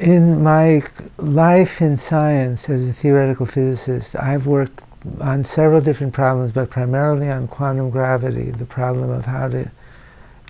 In 0.00 0.42
my 0.42 0.82
life 1.18 1.82
in 1.82 1.98
science 1.98 2.70
as 2.70 2.88
a 2.88 2.92
theoretical 2.94 3.44
physicist, 3.44 4.16
I've 4.16 4.46
worked 4.46 4.80
on 5.20 5.44
several 5.44 5.82
different 5.82 6.14
problems, 6.14 6.52
but 6.52 6.70
primarily 6.70 7.28
on 7.28 7.48
quantum 7.48 7.90
gravity, 7.90 8.50
the 8.50 8.64
problem 8.64 9.10
of 9.10 9.26
how 9.26 9.48
to 9.48 9.70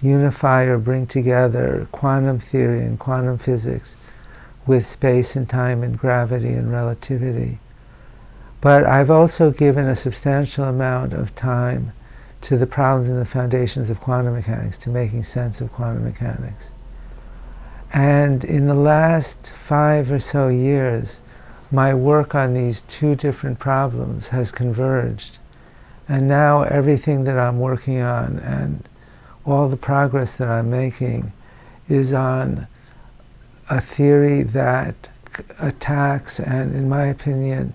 unify 0.01 0.67
or 0.67 0.79
bring 0.79 1.05
together 1.05 1.89
quantum 1.91 2.39
theory 2.39 2.83
and 2.83 2.97
quantum 2.97 3.39
physics 3.39 3.97
with 4.69 4.87
space 4.87 5.35
and 5.35 5.49
time 5.49 5.83
and 5.83 5.99
gravity 5.99 6.51
and 6.51 6.71
relativity. 6.71 7.59
But 8.61 8.85
I've 8.85 9.11
also 9.11 9.51
given 9.51 9.89
a 9.89 9.97
substantial 9.97 10.67
amount 10.67 11.13
of 11.13 11.35
time 11.35 11.91
to 12.43 12.57
the 12.57 12.69
problems 12.69 13.09
and 13.09 13.21
the 13.21 13.25
foundations 13.25 13.91
of 13.91 14.01
quantum 14.01 14.35
mechanics, 14.35 14.79
to 14.79 14.91
making 14.91 15.25
sense 15.25 15.61
of 15.61 15.73
quantum 15.73 16.05
mechanics. 16.05 16.71
And 17.93 18.45
in 18.45 18.67
the 18.67 18.75
last 18.75 19.53
five 19.53 20.13
or 20.13 20.21
so 20.21 20.49
years, 20.49 21.23
my 21.73 21.95
work 21.95 22.35
on 22.35 22.55
these 22.55 22.83
two 22.83 23.15
different 23.15 23.59
problems 23.59 24.29
has 24.29 24.53
converged. 24.53 25.39
And 26.09 26.27
now 26.29 26.63
everything 26.63 27.25
that 27.25 27.39
I'm 27.39 27.59
working 27.59 28.01
on 28.01 28.39
and 28.41 28.89
all 29.45 29.69
the 29.69 29.77
progress 29.77 30.37
that 30.37 30.49
I'm 30.49 30.71
making 30.71 31.33
is 31.89 32.13
on 32.13 32.67
a 33.69 33.81
theory 33.81 34.43
that 34.43 35.11
attacks 35.59 36.41
and, 36.41 36.75
in 36.75 36.89
my 36.89 37.07
opinion, 37.07 37.75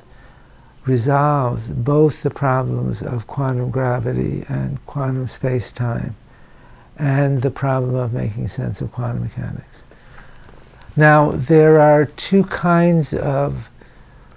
resolves 0.86 1.70
both 1.70 2.22
the 2.22 2.30
problems 2.30 3.02
of 3.02 3.28
quantum 3.28 3.72
gravity 3.72 4.46
and 4.48 4.86
quantum 4.86 5.28
space-time 5.28 6.16
and 6.98 7.42
the 7.42 7.52
problem 7.52 7.96
of 7.96 8.14
making 8.14 8.48
sense 8.48 8.82
of 8.82 8.92
quantum 8.92 9.24
mechanics. 9.24 9.84
Now, 10.96 11.32
there 11.32 11.80
are 11.80 12.06
two 12.06 12.46
kinds 12.46 13.14
of 13.14 13.70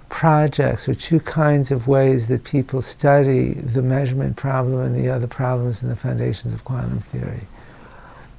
projects 0.09 0.89
or 0.89 0.95
two 0.95 1.19
kinds 1.19 1.71
of 1.71 1.87
ways 1.87 2.27
that 2.27 2.43
people 2.43 2.81
study 2.81 3.53
the 3.53 3.81
measurement 3.81 4.35
problem 4.35 4.81
and 4.81 4.95
the 4.95 5.09
other 5.09 5.27
problems 5.27 5.81
in 5.81 5.89
the 5.89 5.95
foundations 5.95 6.53
of 6.53 6.65
quantum 6.65 6.99
theory. 6.99 7.47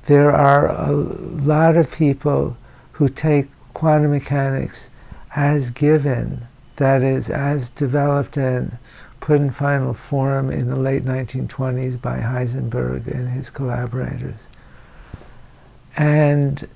There 0.05 0.33
are 0.33 0.69
a 0.69 0.93
lot 0.93 1.77
of 1.77 1.91
people 1.91 2.57
who 2.93 3.09
take 3.09 3.49
quantum 3.73 4.11
mechanics 4.11 4.91
as 5.35 5.71
given 5.71 6.47
that 6.77 7.03
is, 7.03 7.29
as 7.29 7.71
developed 7.71 8.37
and 8.37 8.77
put 9.21 9.41
in 9.41 9.51
final 9.51 9.95
form 9.95 10.51
in 10.51 10.69
the 10.69 10.77
late 10.77 11.05
1920s 11.05 12.01
by 12.01 12.21
Heisenberg 12.21 13.07
and 13.07 13.29
his 13.29 13.51
collaborators. 13.51 14.49
And 15.97 16.67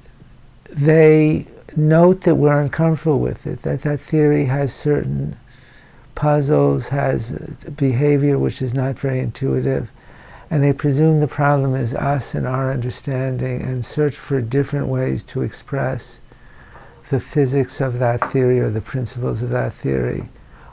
they 0.74 1.46
note 1.76 2.22
that 2.22 2.34
we're 2.34 2.60
uncomfortable 2.60 3.20
with 3.20 3.46
it, 3.46 3.62
that 3.62 3.82
that 3.82 4.00
theory 4.00 4.44
has 4.44 4.74
certain 4.74 5.36
puzzles, 6.14 6.88
has 6.88 7.32
behavior 7.76 8.38
which 8.38 8.60
is 8.60 8.74
not 8.74 8.98
very 8.98 9.20
intuitive, 9.20 9.90
and 10.50 10.62
they 10.62 10.72
presume 10.72 11.20
the 11.20 11.28
problem 11.28 11.74
is 11.74 11.94
us 11.94 12.34
and 12.34 12.46
our 12.46 12.70
understanding 12.70 13.62
and 13.62 13.84
search 13.84 14.16
for 14.16 14.40
different 14.40 14.86
ways 14.86 15.24
to 15.24 15.42
express 15.42 16.20
the 17.10 17.20
physics 17.20 17.80
of 17.80 17.98
that 17.98 18.30
theory 18.30 18.60
or 18.60 18.70
the 18.70 18.80
principles 18.80 19.42
of 19.42 19.50
that 19.50 19.72
theory 19.72 20.28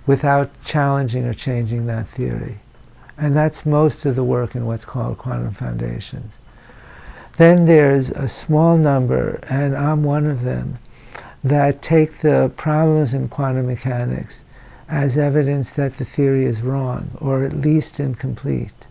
without 0.05 0.49
challenging 0.63 1.25
or 1.25 1.33
changing 1.33 1.85
that 1.85 2.07
theory. 2.07 2.59
And 3.17 3.35
that's 3.35 3.66
most 3.66 4.05
of 4.05 4.16
the 4.16 4.23
work 4.23 4.55
in 4.55 4.66
what's 4.66 4.85
called 4.85 5.17
quantum 5.17 5.52
foundations. 5.52 6.39
Then 7.42 7.66
there's 7.66 8.11
a 8.11 8.28
small 8.28 8.78
number, 8.78 9.39
and 9.50 9.75
I'm 9.75 10.03
one 10.03 10.28
of 10.28 10.44
them, 10.44 10.78
that 11.44 11.81
take 11.81 12.20
the 12.20 12.52
problems 12.56 13.16
in 13.16 13.30
quantum 13.30 13.66
mechanics 13.66 14.44
as 14.88 15.18
evidence 15.18 15.72
that 15.72 15.97
the 15.97 16.06
theory 16.06 16.46
is 16.46 16.62
wrong, 16.62 17.18
or 17.19 17.44
at 17.44 17.53
least 17.53 18.00
incomplete. 18.00 18.85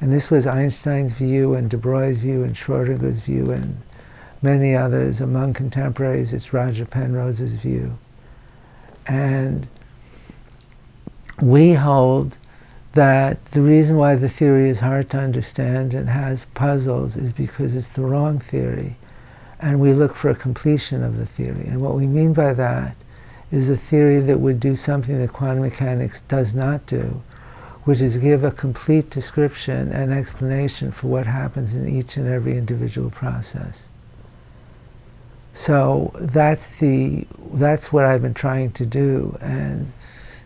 And 0.00 0.12
this 0.12 0.32
was 0.32 0.48
Einstein's 0.48 1.12
view 1.12 1.54
and 1.54 1.70
de 1.70 1.76
Broglie's 1.76 2.18
view 2.18 2.42
and 2.42 2.56
Schrodinger's 2.56 3.20
view 3.20 3.52
and 3.52 3.80
many 4.42 4.74
others. 4.74 5.20
Among 5.20 5.52
contemporaries, 5.52 6.32
it's 6.32 6.52
Roger 6.52 6.84
Penrose's 6.84 7.54
view. 7.54 7.96
And 9.06 9.68
we 11.40 11.74
hold 11.74 12.36
that 12.92 13.44
the 13.52 13.62
reason 13.62 13.96
why 13.96 14.14
the 14.14 14.28
theory 14.28 14.68
is 14.68 14.80
hard 14.80 15.08
to 15.10 15.18
understand 15.18 15.94
and 15.94 16.08
has 16.08 16.44
puzzles 16.46 17.16
is 17.16 17.32
because 17.32 17.74
it's 17.74 17.88
the 17.88 18.02
wrong 18.02 18.38
theory. 18.38 18.96
And 19.60 19.80
we 19.80 19.92
look 19.92 20.14
for 20.14 20.30
a 20.30 20.34
completion 20.34 21.02
of 21.02 21.16
the 21.16 21.26
theory. 21.26 21.66
And 21.66 21.80
what 21.80 21.94
we 21.94 22.06
mean 22.06 22.32
by 22.32 22.52
that 22.54 22.96
is 23.50 23.70
a 23.70 23.76
theory 23.76 24.20
that 24.20 24.40
would 24.40 24.58
do 24.58 24.74
something 24.74 25.18
that 25.18 25.32
quantum 25.32 25.62
mechanics 25.62 26.22
does 26.22 26.54
not 26.54 26.86
do, 26.86 27.22
which 27.84 28.00
is 28.00 28.18
give 28.18 28.44
a 28.44 28.50
complete 28.50 29.10
description 29.10 29.92
and 29.92 30.12
explanation 30.12 30.90
for 30.90 31.06
what 31.08 31.26
happens 31.26 31.74
in 31.74 31.88
each 31.88 32.16
and 32.16 32.28
every 32.28 32.56
individual 32.56 33.10
process. 33.10 33.88
So 35.52 36.12
that's 36.18 36.76
the 36.76 37.26
that's 37.54 37.92
what 37.92 38.06
I've 38.06 38.22
been 38.22 38.34
trying 38.34 38.72
to 38.72 38.86
do. 38.86 39.36
And 39.40 39.92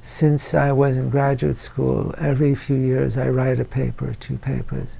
since 0.06 0.54
I 0.54 0.70
was 0.70 0.96
in 0.96 1.10
graduate 1.10 1.58
school, 1.58 2.14
every 2.16 2.54
few 2.54 2.76
years 2.76 3.18
I 3.18 3.28
write 3.28 3.58
a 3.58 3.64
paper, 3.64 4.14
two 4.14 4.38
papers, 4.38 4.98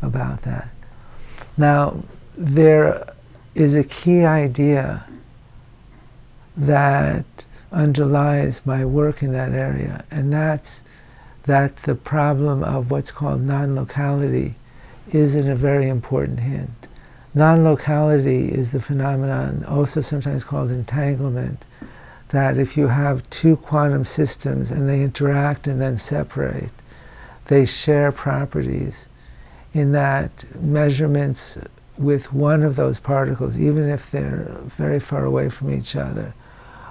about 0.00 0.42
that. 0.42 0.68
Now 1.56 2.04
there 2.38 3.12
is 3.56 3.74
a 3.74 3.82
key 3.82 4.24
idea 4.24 5.04
that 6.56 7.24
underlies 7.72 8.64
my 8.64 8.84
work 8.84 9.20
in 9.20 9.32
that 9.32 9.50
area, 9.50 10.04
and 10.12 10.32
that's 10.32 10.82
that 11.42 11.76
the 11.78 11.96
problem 11.96 12.62
of 12.62 12.92
what's 12.92 13.10
called 13.10 13.40
non-locality 13.40 14.54
is 15.10 15.34
in 15.34 15.48
a 15.48 15.56
very 15.56 15.88
important 15.88 16.38
hint. 16.38 16.86
Non-locality 17.34 18.52
is 18.52 18.70
the 18.70 18.80
phenomenon, 18.80 19.64
also 19.64 20.00
sometimes 20.00 20.44
called 20.44 20.70
entanglement, 20.70 21.66
that 22.30 22.58
if 22.58 22.76
you 22.76 22.88
have 22.88 23.28
two 23.30 23.56
quantum 23.56 24.04
systems 24.04 24.70
and 24.70 24.88
they 24.88 25.02
interact 25.02 25.66
and 25.66 25.80
then 25.80 25.96
separate, 25.96 26.72
they 27.46 27.64
share 27.64 28.10
properties 28.10 29.08
in 29.72 29.92
that 29.92 30.44
measurements 30.60 31.58
with 31.96 32.32
one 32.32 32.62
of 32.62 32.76
those 32.76 32.98
particles, 32.98 33.56
even 33.56 33.88
if 33.88 34.10
they're 34.10 34.58
very 34.64 35.00
far 35.00 35.24
away 35.24 35.48
from 35.48 35.72
each 35.72 35.94
other, 35.96 36.34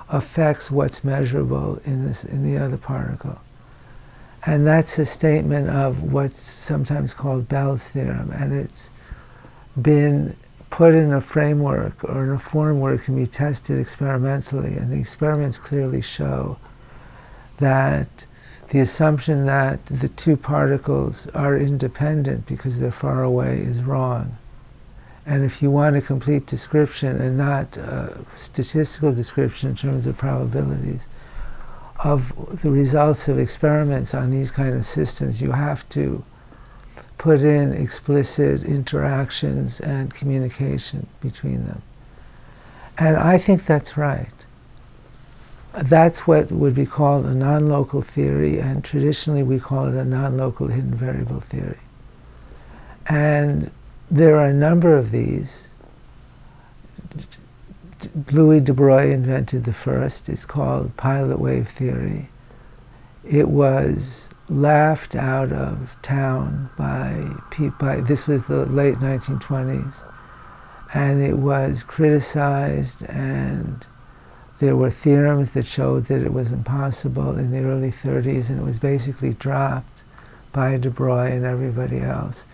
affects 0.10 0.72
what's 0.72 1.04
measurable 1.04 1.80
in, 1.86 2.06
this, 2.08 2.24
in 2.24 2.44
the 2.44 2.58
other 2.64 2.78
particle. 2.78 3.40
And 4.46 4.66
that's 4.66 5.00
a 5.00 5.06
statement 5.06 5.70
of 5.70 6.04
what's 6.14 6.40
sometimes 6.40 7.14
called 7.14 7.50
Bell's 7.50 7.88
theorem, 7.90 8.32
and 8.32 8.54
it's 8.54 8.90
been 9.80 10.36
put 10.76 10.94
in 10.94 11.14
a 11.14 11.22
framework 11.22 12.04
or 12.04 12.26
in 12.26 12.32
a 12.32 12.38
form 12.38 12.82
where 12.82 12.94
it 12.94 13.02
can 13.02 13.16
be 13.16 13.26
tested 13.26 13.80
experimentally. 13.80 14.76
And 14.76 14.92
the 14.92 15.00
experiments 15.00 15.58
clearly 15.58 16.02
show 16.02 16.58
that 17.60 18.26
the 18.72 18.82
assumption 18.82 19.46
that 19.46 19.86
the 19.86 20.10
two 20.10 20.36
particles 20.36 21.28
are 21.28 21.58
independent 21.58 22.46
because 22.46 22.78
they're 22.78 22.92
far 22.92 23.24
away 23.24 23.62
is 23.62 23.84
wrong. 23.84 24.38
And 25.26 25.46
if 25.46 25.62
you 25.62 25.72
want 25.72 25.96
a 25.96 26.02
complete 26.02 26.46
description 26.46 27.22
and 27.22 27.38
not 27.38 27.78
a 27.78 28.26
statistical 28.36 29.14
description 29.14 29.70
in 29.70 29.76
terms 29.78 30.06
of 30.06 30.18
probabilities 30.18 31.08
of 32.00 32.34
the 32.62 32.70
results 32.70 33.30
of 33.30 33.40
experiments 33.40 34.14
on 34.14 34.30
these 34.30 34.52
kind 34.52 34.76
of 34.76 34.86
systems, 34.86 35.42
you 35.42 35.54
have 35.54 35.88
to 35.88 36.26
put 37.18 37.42
in 37.42 37.72
explicit 37.74 38.64
interactions 38.64 39.80
and 39.80 40.14
communication 40.14 41.08
between 41.22 41.66
them. 41.66 41.82
And 42.98 43.18
I 43.18 43.38
think 43.38 43.66
that's 43.66 43.98
right. 43.98 44.34
That's 45.74 46.26
what 46.26 46.52
would 46.52 46.76
be 46.76 46.86
called 46.86 47.26
a 47.26 47.34
non-local 47.34 48.02
theory, 48.02 48.60
and 48.60 48.84
traditionally 48.84 49.44
we 49.44 49.60
call 49.60 49.88
it 49.88 49.96
a 49.96 50.06
non-local 50.06 50.68
hidden 50.68 50.94
variable 50.94 51.42
theory. 51.42 51.80
And 53.08 53.70
there 54.10 54.38
are 54.38 54.48
a 54.48 54.54
number 54.54 54.98
of 54.98 55.12
these. 55.12 55.68
Louis 58.32 58.62
de 58.62 58.74
Broglie 58.74 59.12
invented 59.12 59.66
the 59.66 59.74
first. 59.74 60.30
It's 60.30 60.46
called 60.46 60.96
pilot 60.96 61.40
wave 61.40 61.68
theory. 61.68 62.30
It 63.26 63.50
was 63.50 64.30
laughed 64.50 65.16
out 65.16 65.52
of 65.52 65.98
town 66.02 66.70
by 66.78 67.30
by 67.80 68.00
this 68.02 68.28
was 68.28 68.46
the 68.46 68.66
late 68.68 68.96
1920s 68.96 70.04
and 70.94 71.22
it 71.24 71.38
was 71.38 71.82
criticized 71.82 73.04
and 73.04 73.88
there 74.60 74.76
were 74.76 74.92
theorems 74.92 75.52
that 75.52 75.66
showed 75.66 76.06
that 76.06 76.22
it 76.22 76.32
was 76.32 76.52
impossible 76.52 77.38
in 77.38 77.52
the 77.52 77.60
early 77.60 77.92
30s 77.92 78.50
and 78.50 78.60
it 78.60 78.64
was 78.64 78.80
basically 78.80 79.34
dropped 79.34 80.04
by 80.54 80.78
de 80.78 80.90
Broglie 80.90 81.32
and 81.32 81.46
everybody 81.46 82.00
else 82.00 82.46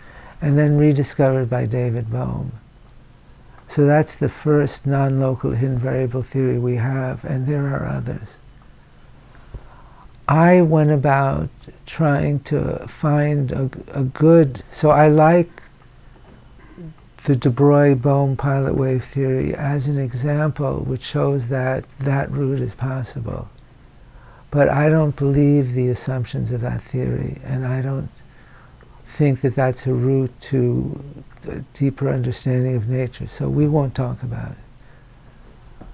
and 0.41 0.57
then 0.57 0.77
rediscovered 0.77 1.49
by 1.49 1.65
David 1.65 2.09
Bohm. 2.09 2.51
So 3.67 3.85
that's 3.85 4.15
the 4.15 4.27
first 4.27 4.85
non-local 4.85 5.51
hidden 5.51 5.77
variable 5.77 6.23
theory 6.23 6.59
we 6.59 6.75
have, 6.75 7.23
and 7.23 7.47
there 7.47 7.67
are 7.67 7.88
others. 7.88 8.38
I 10.31 10.62
went 10.62 10.92
about 10.92 11.50
trying 11.86 12.39
to 12.44 12.88
find 12.88 13.51
a, 13.51 13.69
a 13.92 14.04
good, 14.06 14.63
so 14.69 14.89
I 14.89 15.10
like 15.10 15.62
the 17.25 17.36
de 17.36 17.50
Broglie-Bohm 17.50 18.38
pilot 18.38 18.75
wave 18.75 19.04
theory 19.04 19.54
as 19.54 19.89
an 19.89 20.00
example 20.00 20.86
which 20.86 21.04
shows 21.04 21.48
that 21.48 21.83
that 22.00 22.31
route 22.31 22.62
is 22.62 22.74
possible. 22.74 23.50
But 24.51 24.69
I 24.69 24.88
don't 24.88 25.13
believe 25.18 25.74
the 25.74 25.89
assumptions 25.89 26.54
of 26.54 26.62
that 26.62 26.81
theory, 26.81 27.42
and 27.44 27.68
I 27.68 27.81
don't 27.81 28.22
think 29.04 29.42
that 29.42 29.54
that's 29.54 29.86
a 29.86 29.94
route 29.94 30.39
to 30.51 31.04
a 31.50 31.60
deeper 31.74 32.07
understanding 32.07 32.77
of 32.77 32.88
nature. 32.88 33.27
So 33.27 33.50
we 33.50 33.68
won't 33.68 33.95
talk 33.95 34.24
about 34.24 34.51
it. 34.51 35.86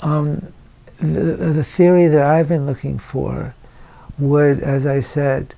Um, 0.00 0.50
the, 0.96 1.52
the 1.52 1.64
theory 1.64 2.06
that 2.06 2.24
I've 2.24 2.48
been 2.48 2.64
looking 2.64 2.98
for 2.98 3.54
would, 4.18 4.60
as 4.60 4.86
I 4.86 5.00
said, 5.00 5.54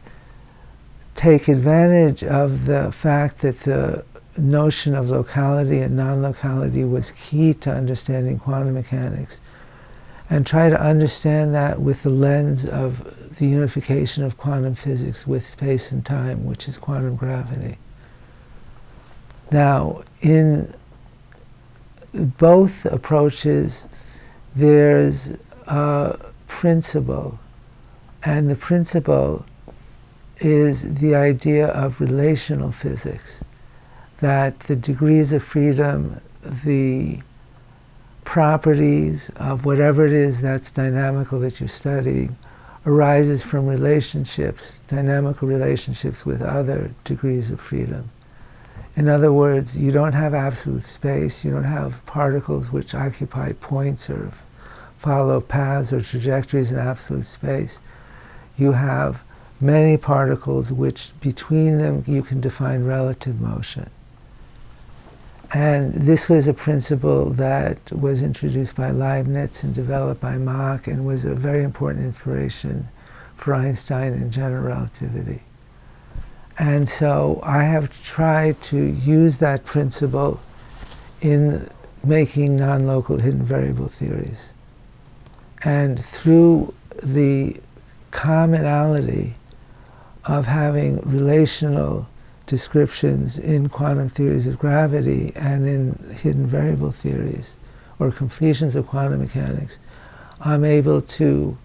take 1.14 1.48
advantage 1.48 2.24
of 2.24 2.66
the 2.66 2.90
fact 2.92 3.40
that 3.40 3.60
the 3.60 4.04
notion 4.36 4.94
of 4.94 5.08
locality 5.08 5.80
and 5.80 5.96
non-locality 5.96 6.84
was 6.84 7.12
key 7.12 7.54
to 7.54 7.70
understanding 7.70 8.38
quantum 8.38 8.74
mechanics 8.74 9.38
and 10.28 10.46
try 10.46 10.70
to 10.70 10.80
understand 10.80 11.54
that 11.54 11.80
with 11.80 12.02
the 12.02 12.10
lens 12.10 12.64
of 12.64 13.36
the 13.36 13.46
unification 13.46 14.24
of 14.24 14.38
quantum 14.38 14.74
physics 14.74 15.26
with 15.26 15.46
space 15.46 15.92
and 15.92 16.04
time, 16.04 16.44
which 16.44 16.66
is 16.68 16.78
quantum 16.78 17.14
gravity. 17.14 17.78
Now, 19.50 20.02
in 20.20 20.74
both 22.12 22.86
approaches, 22.86 23.84
there's 24.54 25.32
a 25.66 26.18
principle, 26.48 27.38
and 28.24 28.50
the 28.50 28.56
principle 28.56 29.44
is 30.38 30.94
the 30.94 31.14
idea 31.14 31.68
of 31.68 32.00
relational 32.00 32.72
physics 32.72 33.44
that 34.20 34.58
the 34.60 34.76
degrees 34.76 35.32
of 35.32 35.42
freedom, 35.42 36.20
the 36.64 37.20
properties 38.24 39.30
of 39.36 39.66
whatever 39.66 40.06
it 40.06 40.12
is 40.12 40.40
that's 40.40 40.70
dynamical 40.70 41.38
that 41.40 41.60
you're 41.60 41.68
studying 41.68 42.36
arises 42.86 43.42
from 43.42 43.66
relationships, 43.66 44.80
dynamical 44.88 45.46
relationships 45.46 46.24
with 46.24 46.40
other 46.40 46.90
degrees 47.04 47.50
of 47.50 47.60
freedom. 47.60 48.10
In 48.96 49.08
other 49.08 49.32
words, 49.32 49.76
you 49.76 49.90
don't 49.90 50.12
have 50.12 50.34
absolute 50.34 50.82
space, 50.82 51.44
you 51.44 51.50
don't 51.50 51.64
have 51.64 52.04
particles 52.06 52.70
which 52.70 52.94
occupy 52.94 53.52
points 53.52 54.08
or 54.08 54.30
follow 54.96 55.40
paths 55.40 55.92
or 55.92 56.00
trajectories 56.00 56.72
in 56.72 56.78
absolute 56.78 57.26
space. 57.26 57.80
You 58.56 58.72
have 58.72 59.22
many 59.60 59.96
particles 59.96 60.72
which 60.72 61.12
between 61.20 61.78
them 61.78 62.04
you 62.06 62.22
can 62.22 62.40
define 62.40 62.84
relative 62.84 63.40
motion. 63.40 63.90
And 65.52 65.94
this 65.94 66.28
was 66.28 66.48
a 66.48 66.54
principle 66.54 67.30
that 67.30 67.92
was 67.92 68.22
introduced 68.22 68.74
by 68.74 68.90
Leibniz 68.90 69.62
and 69.62 69.72
developed 69.72 70.20
by 70.20 70.36
Mach 70.36 70.88
and 70.88 71.06
was 71.06 71.24
a 71.24 71.34
very 71.34 71.62
important 71.62 72.04
inspiration 72.04 72.88
for 73.36 73.54
Einstein 73.54 74.12
and 74.14 74.32
general 74.32 74.64
relativity. 74.64 75.42
And 76.58 76.88
so 76.88 77.40
I 77.42 77.64
have 77.64 77.90
tried 78.04 78.60
to 78.62 78.78
use 78.78 79.38
that 79.38 79.64
principle 79.64 80.40
in 81.20 81.68
making 82.02 82.56
non-local 82.56 83.18
hidden 83.18 83.42
variable 83.42 83.88
theories. 83.88 84.50
And 85.62 86.04
through 86.04 86.74
the 87.02 87.60
commonality 88.14 89.34
of 90.24 90.46
having 90.46 91.00
relational 91.00 92.08
descriptions 92.46 93.38
in 93.38 93.68
quantum 93.68 94.08
theories 94.08 94.46
of 94.46 94.58
gravity 94.58 95.32
and 95.34 95.66
in 95.66 96.16
hidden 96.22 96.46
variable 96.46 96.92
theories 96.92 97.56
or 97.98 98.10
completions 98.12 98.76
of 98.76 98.86
quantum 98.86 99.20
mechanics, 99.20 99.78
I'm 100.40 100.64
able 100.64 101.02
to 101.02 101.58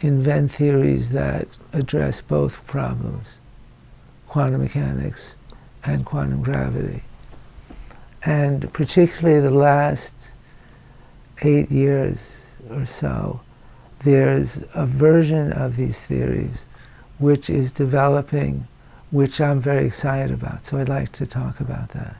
invent 0.00 0.52
theories 0.52 1.10
that 1.10 1.48
address 1.72 2.20
both 2.22 2.64
problems, 2.66 3.38
quantum 4.28 4.62
mechanics 4.62 5.34
and 5.84 6.06
quantum 6.06 6.40
gravity. 6.40 7.02
And 8.24 8.72
particularly 8.72 9.40
the 9.40 9.50
last 9.50 10.32
eight 11.42 11.70
years 11.70 12.54
or 12.70 12.86
so, 12.86 13.40
there's 14.06 14.62
a 14.72 14.86
version 14.86 15.52
of 15.52 15.74
these 15.74 15.98
theories 15.98 16.64
which 17.18 17.50
is 17.50 17.72
developing 17.72 18.68
which 19.10 19.40
I'm 19.40 19.60
very 19.60 19.84
excited 19.84 20.30
about. 20.30 20.64
So 20.64 20.78
I'd 20.78 20.88
like 20.88 21.10
to 21.12 21.26
talk 21.26 21.58
about 21.58 21.88
that. 21.88 22.16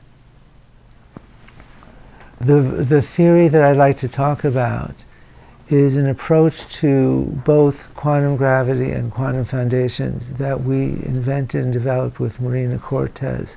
The, 2.41 2.59
the 2.59 3.01
theory 3.01 3.47
that 3.47 3.63
I'd 3.63 3.77
like 3.77 3.97
to 3.99 4.09
talk 4.09 4.43
about 4.43 4.95
is 5.69 5.95
an 5.95 6.07
approach 6.07 6.67
to 6.75 7.23
both 7.45 7.93
quantum 7.95 8.35
gravity 8.35 8.91
and 8.91 9.09
quantum 9.09 9.45
foundations 9.45 10.33
that 10.33 10.61
we 10.61 10.89
invented 11.13 11.63
and 11.63 11.73
developed 11.73 12.19
with 12.19 12.41
Marina 12.41 12.77
Cortês 12.77 13.55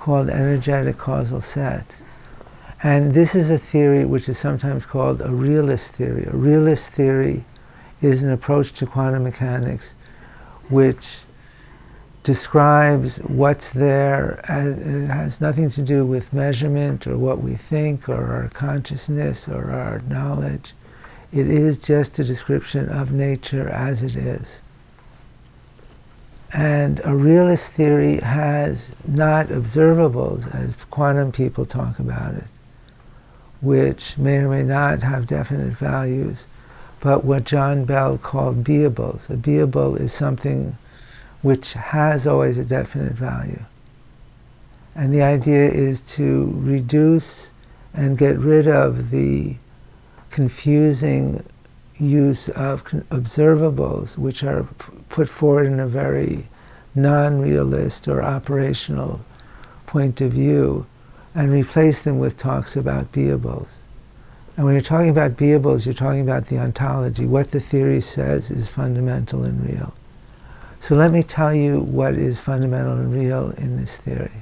called 0.00 0.30
energetic 0.30 0.96
causal 0.96 1.42
sets. 1.42 2.02
And 2.82 3.12
this 3.12 3.34
is 3.34 3.50
a 3.50 3.58
theory 3.58 4.06
which 4.06 4.26
is 4.28 4.38
sometimes 4.38 4.86
called 4.86 5.20
a 5.20 5.30
realist 5.30 5.92
theory. 5.92 6.24
A 6.24 6.36
realist 6.36 6.90
theory 6.90 7.44
is 8.00 8.22
an 8.22 8.30
approach 8.30 8.72
to 8.72 8.86
quantum 8.86 9.24
mechanics 9.24 9.94
which 10.68 11.20
describes 12.22 13.18
what's 13.18 13.70
there. 13.70 14.40
It 14.48 15.08
has 15.08 15.40
nothing 15.40 15.70
to 15.70 15.82
do 15.82 16.04
with 16.04 16.32
measurement 16.32 17.06
or 17.06 17.16
what 17.16 17.40
we 17.40 17.54
think 17.54 18.08
or 18.08 18.32
our 18.32 18.48
consciousness 18.50 19.48
or 19.48 19.70
our 19.70 20.00
knowledge. 20.00 20.74
It 21.32 21.48
is 21.48 21.78
just 21.78 22.18
a 22.18 22.24
description 22.24 22.88
of 22.88 23.12
nature 23.12 23.68
as 23.68 24.02
it 24.02 24.16
is. 24.16 24.62
And 26.52 27.00
a 27.04 27.14
realist 27.14 27.72
theory 27.72 28.16
has 28.18 28.94
not 29.06 29.48
observables, 29.48 30.54
as 30.54 30.74
quantum 30.90 31.30
people 31.30 31.66
talk 31.66 31.98
about 31.98 32.34
it, 32.34 32.46
which 33.60 34.16
may 34.16 34.38
or 34.38 34.48
may 34.48 34.62
not 34.62 35.02
have 35.02 35.26
definite 35.26 35.74
values, 35.74 36.46
but 37.00 37.24
what 37.24 37.44
John 37.44 37.84
Bell 37.84 38.18
called 38.18 38.64
beables. 38.64 39.30
A 39.30 39.36
beable 39.36 39.96
is 39.96 40.12
something 40.12 40.76
which 41.42 41.74
has 41.74 42.26
always 42.26 42.58
a 42.58 42.64
definite 42.64 43.12
value. 43.12 43.64
And 44.94 45.14
the 45.14 45.22
idea 45.22 45.70
is 45.70 46.00
to 46.16 46.52
reduce 46.56 47.52
and 47.94 48.18
get 48.18 48.36
rid 48.38 48.66
of 48.66 49.10
the 49.10 49.56
confusing 50.30 51.44
use 51.98 52.48
of 52.50 52.84
observables, 52.84 54.18
which 54.18 54.42
are 54.42 54.66
put 55.08 55.28
forward 55.28 55.66
in 55.66 55.80
a 55.80 55.86
very 55.86 56.48
non-realist 56.94 58.08
or 58.08 58.22
operational 58.22 59.20
point 59.86 60.20
of 60.20 60.32
view, 60.32 60.86
and 61.34 61.50
replace 61.50 62.02
them 62.02 62.18
with 62.18 62.36
talks 62.36 62.76
about 62.76 63.12
beables. 63.12 63.78
And 64.58 64.64
when 64.64 64.74
you're 64.74 64.82
talking 64.82 65.08
about 65.08 65.36
beables, 65.36 65.86
you're 65.86 65.94
talking 65.94 66.20
about 66.20 66.48
the 66.48 66.58
ontology. 66.58 67.24
What 67.24 67.52
the 67.52 67.60
theory 67.60 68.00
says 68.00 68.50
is 68.50 68.66
fundamental 68.66 69.44
and 69.44 69.64
real. 69.64 69.94
So 70.80 70.96
let 70.96 71.12
me 71.12 71.22
tell 71.22 71.54
you 71.54 71.82
what 71.82 72.14
is 72.14 72.40
fundamental 72.40 72.94
and 72.94 73.14
real 73.14 73.50
in 73.50 73.76
this 73.76 73.98
theory. 73.98 74.32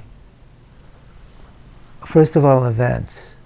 First 2.06 2.35
of 2.35 2.46
all, 2.46 2.64
events. 2.64 3.37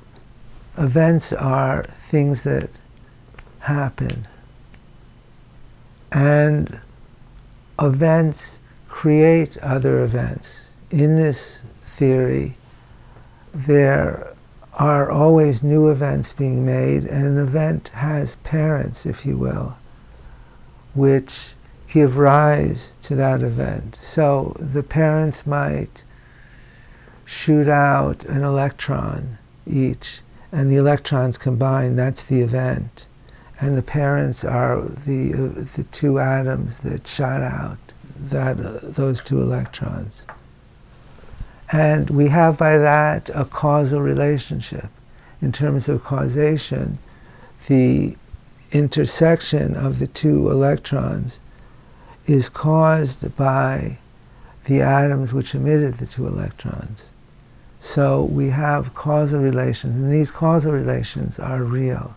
Events 0.78 1.32
are 1.32 1.82
things 2.08 2.44
that 2.44 2.70
happen. 3.58 4.28
And 6.12 6.78
events 7.80 8.60
create 8.86 9.58
other 9.58 10.04
events. 10.04 10.70
In 10.92 11.16
this 11.16 11.62
theory, 11.84 12.54
there 13.52 14.36
are 14.74 15.10
always 15.10 15.62
new 15.62 15.90
events 15.90 16.32
being 16.32 16.64
made, 16.64 17.04
and 17.04 17.26
an 17.26 17.38
event 17.38 17.88
has 17.88 18.36
parents, 18.36 19.04
if 19.04 19.26
you 19.26 19.36
will, 19.36 19.76
which 20.94 21.54
give 21.88 22.16
rise 22.16 22.92
to 23.02 23.14
that 23.16 23.42
event. 23.42 23.96
So 23.96 24.56
the 24.58 24.82
parents 24.82 25.46
might 25.46 26.04
shoot 27.24 27.68
out 27.68 28.24
an 28.24 28.42
electron 28.42 29.38
each, 29.66 30.20
and 30.52 30.70
the 30.70 30.76
electrons 30.76 31.36
combine, 31.36 31.96
that's 31.96 32.24
the 32.24 32.40
event. 32.40 33.06
And 33.60 33.76
the 33.76 33.82
parents 33.82 34.44
are 34.44 34.80
the, 34.80 35.34
uh, 35.34 35.64
the 35.76 35.84
two 35.92 36.18
atoms 36.18 36.78
that 36.80 37.06
shot 37.06 37.42
out 37.42 37.78
that, 38.30 38.58
uh, 38.58 38.78
those 38.82 39.20
two 39.20 39.40
electrons. 39.42 40.26
And 41.72 42.10
we 42.10 42.28
have 42.28 42.58
by 42.58 42.78
that 42.78 43.30
a 43.34 43.44
causal 43.44 44.00
relationship. 44.00 44.88
in 45.42 45.52
terms 45.52 45.88
of 45.88 46.04
causation, 46.04 46.98
the 47.66 48.16
intersection 48.72 49.74
of 49.76 49.98
the 49.98 50.06
two 50.06 50.50
electrons 50.50 51.40
is 52.26 52.48
caused 52.48 53.34
by 53.36 53.98
the 54.64 54.80
atoms 54.80 55.32
which 55.32 55.54
emitted 55.54 55.94
the 55.94 56.06
two 56.06 56.26
electrons. 56.26 57.08
So 57.80 58.24
we 58.24 58.50
have 58.50 58.94
causal 58.94 59.40
relations, 59.40 59.96
and 59.96 60.12
these 60.12 60.30
causal 60.30 60.72
relations 60.72 61.38
are 61.38 61.64
real. 61.64 62.14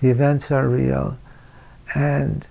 The 0.00 0.10
events 0.10 0.50
are 0.50 0.68
real, 0.68 1.16
and 1.94 2.46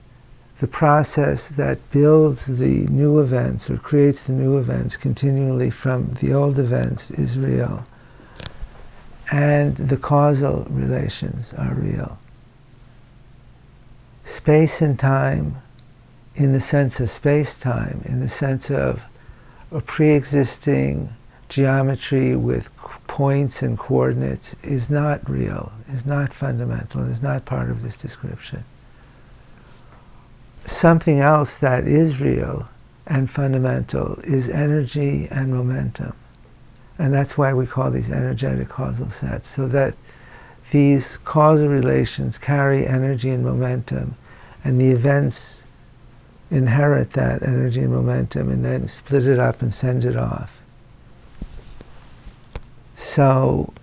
the 0.60 0.68
process 0.68 1.50
that 1.50 1.90
builds 1.92 2.46
the 2.46 2.86
new 2.88 3.20
events 3.20 3.70
or 3.70 3.78
creates 3.78 4.28
the 4.28 4.34
new 4.34 4.58
events 4.58 4.96
continually 4.96 5.70
from 5.70 6.14
the 6.22 6.34
old 6.34 6.58
events 6.60 7.12
is 7.12 7.38
real. 7.38 7.86
And 9.32 9.76
the 9.76 9.98
causal 9.98 10.66
relations 10.70 11.54
are 11.58 11.74
real. 11.74 12.18
Space 14.24 14.82
and 14.82 14.98
time, 14.98 15.62
in 16.36 16.54
the 16.54 16.62
sense 16.62 17.00
of 17.00 17.10
space 17.10 17.58
time, 17.58 18.02
in 18.06 18.22
the 18.22 18.30
sense 18.30 18.72
of 18.72 19.04
a 19.72 19.82
pre 19.82 20.14
existing 20.14 21.14
geometry 21.50 22.36
with 22.36 22.76
points 23.08 23.62
and 23.62 23.78
coordinates, 23.78 24.56
is 24.64 24.90
not 24.90 25.30
real, 25.30 25.72
is 25.92 26.06
not 26.06 26.32
fundamental, 26.32 27.04
is 27.04 27.22
not 27.22 27.46
part 27.46 27.70
of 27.70 27.82
this 27.82 27.98
description 27.98 28.64
something 30.66 31.20
else 31.20 31.58
that 31.58 31.86
is 31.86 32.22
real 32.22 32.68
and 33.08 33.30
fundamental 33.30 34.20
is 34.24 34.50
energy 34.50 35.28
and 35.30 35.54
momentum. 35.54 36.14
And 36.98 37.14
that's 37.14 37.38
why 37.38 37.54
we 37.54 37.68
call 37.68 37.92
these 37.92 38.10
energetic 38.10 38.70
causal 38.70 39.10
sets, 39.10 39.48
so 39.48 39.68
that 39.68 39.96
these 40.72 41.18
causal 41.20 41.68
relations 41.68 42.38
carry 42.38 42.88
energy 42.88 43.30
and 43.30 43.44
momentum, 43.44 44.16
and 44.64 44.80
the 44.80 44.90
events 44.90 45.64
inherit 46.50 47.12
that 47.12 47.44
energy 47.44 47.82
and 47.82 47.92
momentum 47.92 48.50
and 48.50 48.64
then 48.64 48.88
split 48.88 49.28
it 49.28 49.40
up 49.40 49.62
and 49.62 49.74
send 49.74 50.06
it 50.06 50.16
off. 50.16 50.62
So, 52.96 53.74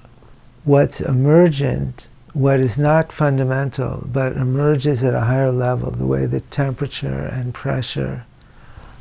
what's 0.64 1.00
emergent 1.00 2.08
what 2.32 2.60
is 2.60 2.78
not 2.78 3.12
fundamental 3.12 4.06
but 4.10 4.32
emerges 4.32 5.04
at 5.04 5.14
a 5.14 5.20
higher 5.20 5.52
level, 5.52 5.90
the 5.90 6.06
way 6.06 6.24
that 6.26 6.50
temperature 6.50 7.26
and 7.26 7.52
pressure 7.52 8.24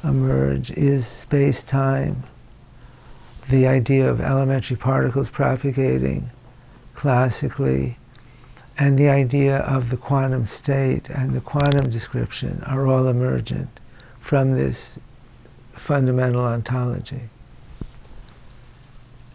emerge, 0.03 0.71
is 0.71 1.07
space 1.07 1.63
time. 1.63 2.23
The 3.49 3.67
idea 3.67 4.09
of 4.09 4.19
elementary 4.19 4.77
particles 4.77 5.29
propagating 5.29 6.29
classically, 6.93 7.97
and 8.77 8.97
the 8.97 9.09
idea 9.09 9.57
of 9.57 9.89
the 9.89 9.97
quantum 9.97 10.45
state 10.45 11.09
and 11.09 11.31
the 11.31 11.41
quantum 11.41 11.89
description 11.89 12.63
are 12.65 12.87
all 12.87 13.07
emergent 13.07 13.79
from 14.19 14.53
this 14.53 14.99
fundamental 15.73 16.41
ontology. 16.41 17.29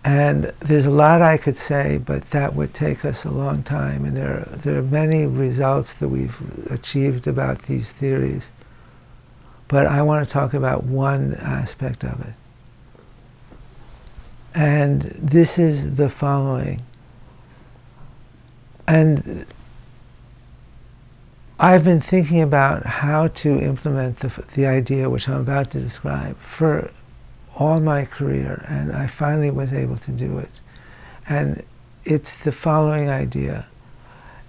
And 0.06 0.52
there's 0.60 0.86
a 0.86 0.90
lot 0.90 1.20
I 1.20 1.36
could 1.36 1.56
say, 1.56 1.98
but 1.98 2.30
that 2.30 2.54
would 2.54 2.72
take 2.72 3.04
us 3.04 3.25
a 3.25 3.30
long 3.30 3.64
time. 3.64 4.04
And 4.04 4.16
there, 4.16 4.46
there 4.48 4.78
are 4.78 4.82
many 4.82 5.26
results 5.26 5.94
that 5.94 6.08
we've 6.08 6.70
achieved 6.70 7.26
about 7.26 7.62
these 7.62 7.90
theories. 7.90 8.52
But 9.66 9.88
I 9.88 10.02
want 10.02 10.25
to 10.25 10.32
talk 10.32 10.54
about 10.54 10.84
one 10.84 11.34
aspect 11.34 12.04
of 12.04 12.20
it. 12.20 12.34
And 14.54 15.02
this 15.18 15.58
is 15.58 15.96
the 15.96 16.08
following. 16.08 16.82
And 18.86 19.44
I've 21.58 21.82
been 21.82 22.00
thinking 22.00 22.40
about 22.40 22.86
how 22.86 23.26
to 23.26 23.58
implement 23.58 24.20
the, 24.20 24.44
the 24.54 24.66
idea 24.66 25.10
which 25.10 25.28
I'm 25.28 25.40
about 25.40 25.72
to 25.72 25.80
describe 25.80 26.38
for 26.38 26.92
all 27.56 27.80
my 27.80 28.04
career, 28.04 28.64
and 28.68 28.92
I 28.92 29.06
finally 29.06 29.50
was 29.50 29.72
able 29.72 29.96
to 29.98 30.10
do 30.10 30.38
it. 30.38 30.60
And 31.28 31.62
it's 32.04 32.36
the 32.36 32.52
following 32.52 33.10
idea 33.10 33.66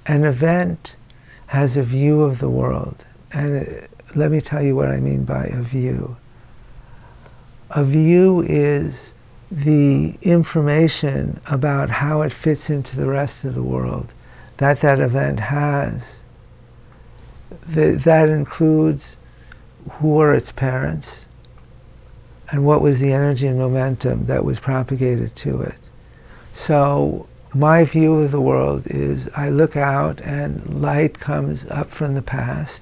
an 0.06 0.24
event 0.24 0.96
has 1.48 1.76
a 1.76 1.84
view 1.84 2.22
of 2.22 2.40
the 2.40 2.50
world. 2.50 3.04
And 3.32 3.68
uh, 3.68 3.88
let 4.16 4.32
me 4.32 4.40
tell 4.40 4.62
you 4.62 4.76
what 4.76 4.90
I 4.90 5.00
mean 5.00 5.26
by 5.26 5.46
a 5.46 5.62
view. 5.62 6.16
A 7.72 7.84
view 7.84 8.42
is 8.42 9.14
the 9.52 10.16
information 10.22 11.42
about 11.46 11.90
how 11.90 12.22
it 12.22 12.32
fits 12.32 12.70
into 12.70 12.96
the 12.96 13.08
rest 13.08 13.44
of 13.44 13.54
the 13.54 13.64
world 13.64 14.14
that 14.58 14.82
that 14.82 15.00
event 15.00 15.40
has. 15.40 16.22
that 17.68 18.30
includes 18.30 19.18
who 19.92 20.20
are 20.20 20.34
its 20.34 20.52
parents, 20.52 21.26
and 22.50 22.66
what 22.66 22.82
was 22.82 23.00
the 23.00 23.12
energy 23.12 23.48
and 23.48 23.58
momentum 23.58 24.26
that 24.28 24.46
was 24.46 24.60
propagated 24.60 25.36
to 25.36 25.62
it. 25.62 25.76
So 26.54 27.28
my 27.54 27.84
view 27.84 28.20
of 28.20 28.32
the 28.32 28.42
world 28.42 28.84
is 28.88 29.30
I 29.36 29.50
look 29.50 29.76
out 29.76 30.22
and 30.22 30.82
light 30.82 31.20
comes 31.20 31.66
up 31.68 31.90
from 31.90 32.14
the 32.14 32.22
past 32.22 32.82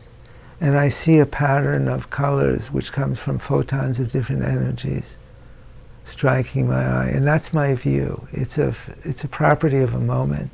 and 0.62 0.78
I 0.78 0.90
see 0.90 1.20
a 1.20 1.26
pattern 1.26 1.88
of 1.88 2.10
colors 2.10 2.72
which 2.72 2.94
comes 2.94 3.20
from 3.20 3.40
photons 3.40 4.00
of 4.00 4.12
different 4.12 4.44
energies 4.44 5.18
striking 6.06 6.68
my 6.68 6.86
eye. 6.86 7.08
And 7.08 7.26
that's 7.26 7.52
my 7.52 7.74
view. 7.74 8.28
It's 8.32 8.58
a 8.58 8.76
it's 9.04 9.24
a 9.24 9.28
property 9.28 9.80
of 9.80 9.94
a 9.94 10.00
moment. 10.00 10.52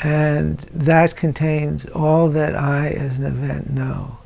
And 0.00 0.58
that 0.72 1.16
contains 1.16 1.86
all 1.86 2.28
that 2.30 2.54
I 2.54 2.90
as 2.90 3.18
an 3.18 3.26
event 3.26 3.70
know 3.70 4.18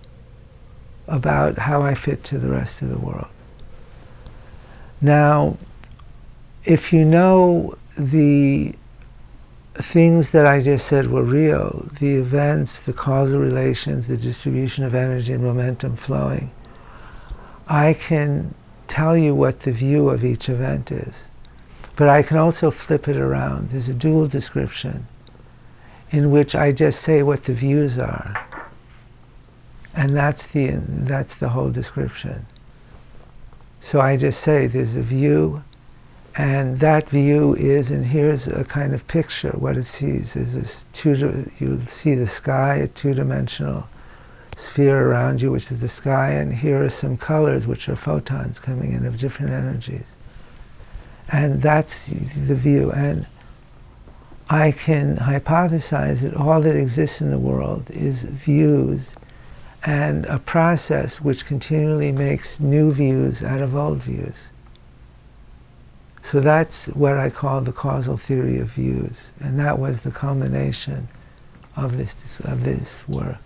about 1.07 1.59
how 1.59 1.83
I 1.83 1.95
fit 1.95 2.25
to 2.25 2.39
the 2.39 2.49
rest 2.49 2.83
of 2.83 2.89
the 2.89 2.99
world. 2.99 3.29
Now, 5.01 5.57
if 6.65 6.93
you 6.93 7.05
know 7.05 7.77
the 7.97 8.75
things 9.75 10.31
that 10.31 10.47
I 10.47 10.63
just 10.63 10.87
said 10.87 11.11
were 11.11 11.25
real, 11.25 11.89
the 11.99 12.17
events, 12.17 12.79
the 12.79 12.93
causal 12.93 13.41
relations, 13.41 14.07
the 14.07 14.17
distribution 14.17 14.85
of 14.85 14.95
energy 14.95 15.33
and 15.33 15.43
momentum 15.43 15.97
flowing, 15.97 16.53
I 17.67 17.95
can 17.95 18.55
tell 18.87 19.17
you 19.17 19.35
what 19.35 19.61
the 19.61 19.73
view 19.73 20.11
of 20.11 20.25
each 20.25 20.49
event 20.49 20.93
is. 20.93 21.27
But 21.97 22.09
I 22.09 22.23
can 22.23 22.37
also 22.37 22.71
flip 22.71 23.09
it 23.09 23.17
around. 23.17 23.71
There's 23.71 23.89
a 23.89 23.95
dual 23.95 24.29
description 24.29 25.07
in 26.11 26.31
which 26.31 26.55
I 26.55 26.73
just 26.73 27.01
say 27.01 27.23
what 27.23 27.45
the 27.45 27.55
views 27.55 27.99
are. 27.99 28.47
And 29.95 30.17
that's 30.17 30.47
the, 30.47 30.81
that's 30.87 31.35
the 31.35 31.51
whole 31.51 31.71
description. 31.71 32.47
So 33.81 34.01
I 34.01 34.17
just 34.17 34.41
say 34.41 34.67
there's 34.67 34.97
a 34.97 35.03
view, 35.03 35.65
and 36.37 36.81
that 36.81 37.09
view 37.09 37.55
is, 37.57 37.91
and 37.91 38.07
here's 38.07 38.49
a 38.49 38.65
kind 38.65 38.95
of 38.95 39.07
picture. 39.07 39.51
What 39.51 39.77
it 39.77 39.87
sees 39.87 40.37
is 40.37 40.55
this 40.55 40.87
two, 40.93 41.51
you 41.59 41.83
see 41.89 42.15
the 42.15 42.29
sky, 42.29 42.77
a 42.77 42.89
two-dimensional 42.89 43.89
sphere 44.57 45.09
around 45.09 45.43
you, 45.43 45.51
which 45.51 45.71
is 45.71 45.81
the 45.81 45.89
sky, 45.89 46.31
and 46.31 46.55
here 46.55 46.85
are 46.85 46.91
some 46.91 47.17
colors, 47.17 47.67
which 47.67 47.89
are 47.89 47.97
photons 47.97 48.61
coming 48.61 48.93
in 48.93 49.05
of 49.05 49.19
different 49.19 49.53
energies. 49.53 50.13
And 51.29 51.61
that's 51.61 52.07
the 52.07 52.55
view. 52.55 52.93
And 52.93 53.27
I 54.49 54.71
can 54.71 55.17
hypothesize 55.17 56.21
that 56.21 56.35
all 56.35 56.61
that 56.61 56.77
exists 56.77 57.21
in 57.21 57.31
the 57.31 57.39
world 57.39 57.91
is 57.91 58.23
views 58.25 59.15
and 59.85 60.27
a 60.27 60.39
process 60.39 61.21
which 61.21 61.45
continually 61.45 62.13
makes 62.13 62.61
new 62.61 62.93
views 62.93 63.43
out 63.43 63.61
of 63.61 63.75
old 63.75 63.99
views. 63.99 64.49
So 66.23 66.41
that's 66.41 66.87
what 66.87 67.19
I 67.19 67.31
call 67.31 67.63
the 67.63 67.73
causal 67.73 68.17
theory 68.17 68.59
of 68.59 68.71
views, 68.71 69.31
and 69.41 69.59
that 69.59 69.79
was 69.79 70.03
the 70.03 70.13
culmination 70.13 71.09
of 71.75 71.97
this, 71.97 72.41
of 72.41 72.63
this 72.63 73.07
work. 73.09 73.39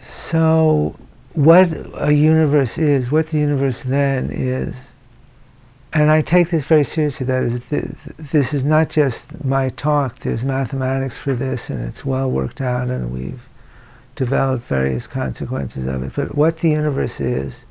So, 0.00 0.96
what 1.34 1.68
a 1.94 2.12
universe 2.12 2.78
is, 2.78 3.12
what 3.12 3.28
the 3.28 3.38
universe 3.38 3.82
then 3.84 4.30
is, 4.30 4.88
and 5.92 6.10
I 6.10 6.20
take 6.20 6.50
this 6.50 6.64
very 6.64 6.84
seriously, 6.84 7.26
that 7.26 7.42
is, 7.44 7.60
this 7.68 8.52
is 8.52 8.64
not 8.64 8.90
just 8.90 9.44
my 9.44 9.68
talk, 9.68 10.20
there's 10.20 10.44
mathematics 10.44 11.16
for 11.16 11.34
this, 11.34 11.70
and 11.70 11.80
it's 11.86 12.04
well 12.04 12.30
worked 12.30 12.60
out, 12.60 12.88
and 12.88 13.12
we've 13.12 13.48
develop 14.18 14.60
various 14.62 15.06
consequences 15.06 15.86
of 15.86 16.02
it. 16.02 16.12
But 16.14 16.34
what 16.34 16.58
the 16.58 16.70
universe 16.70 17.20
is, 17.20 17.64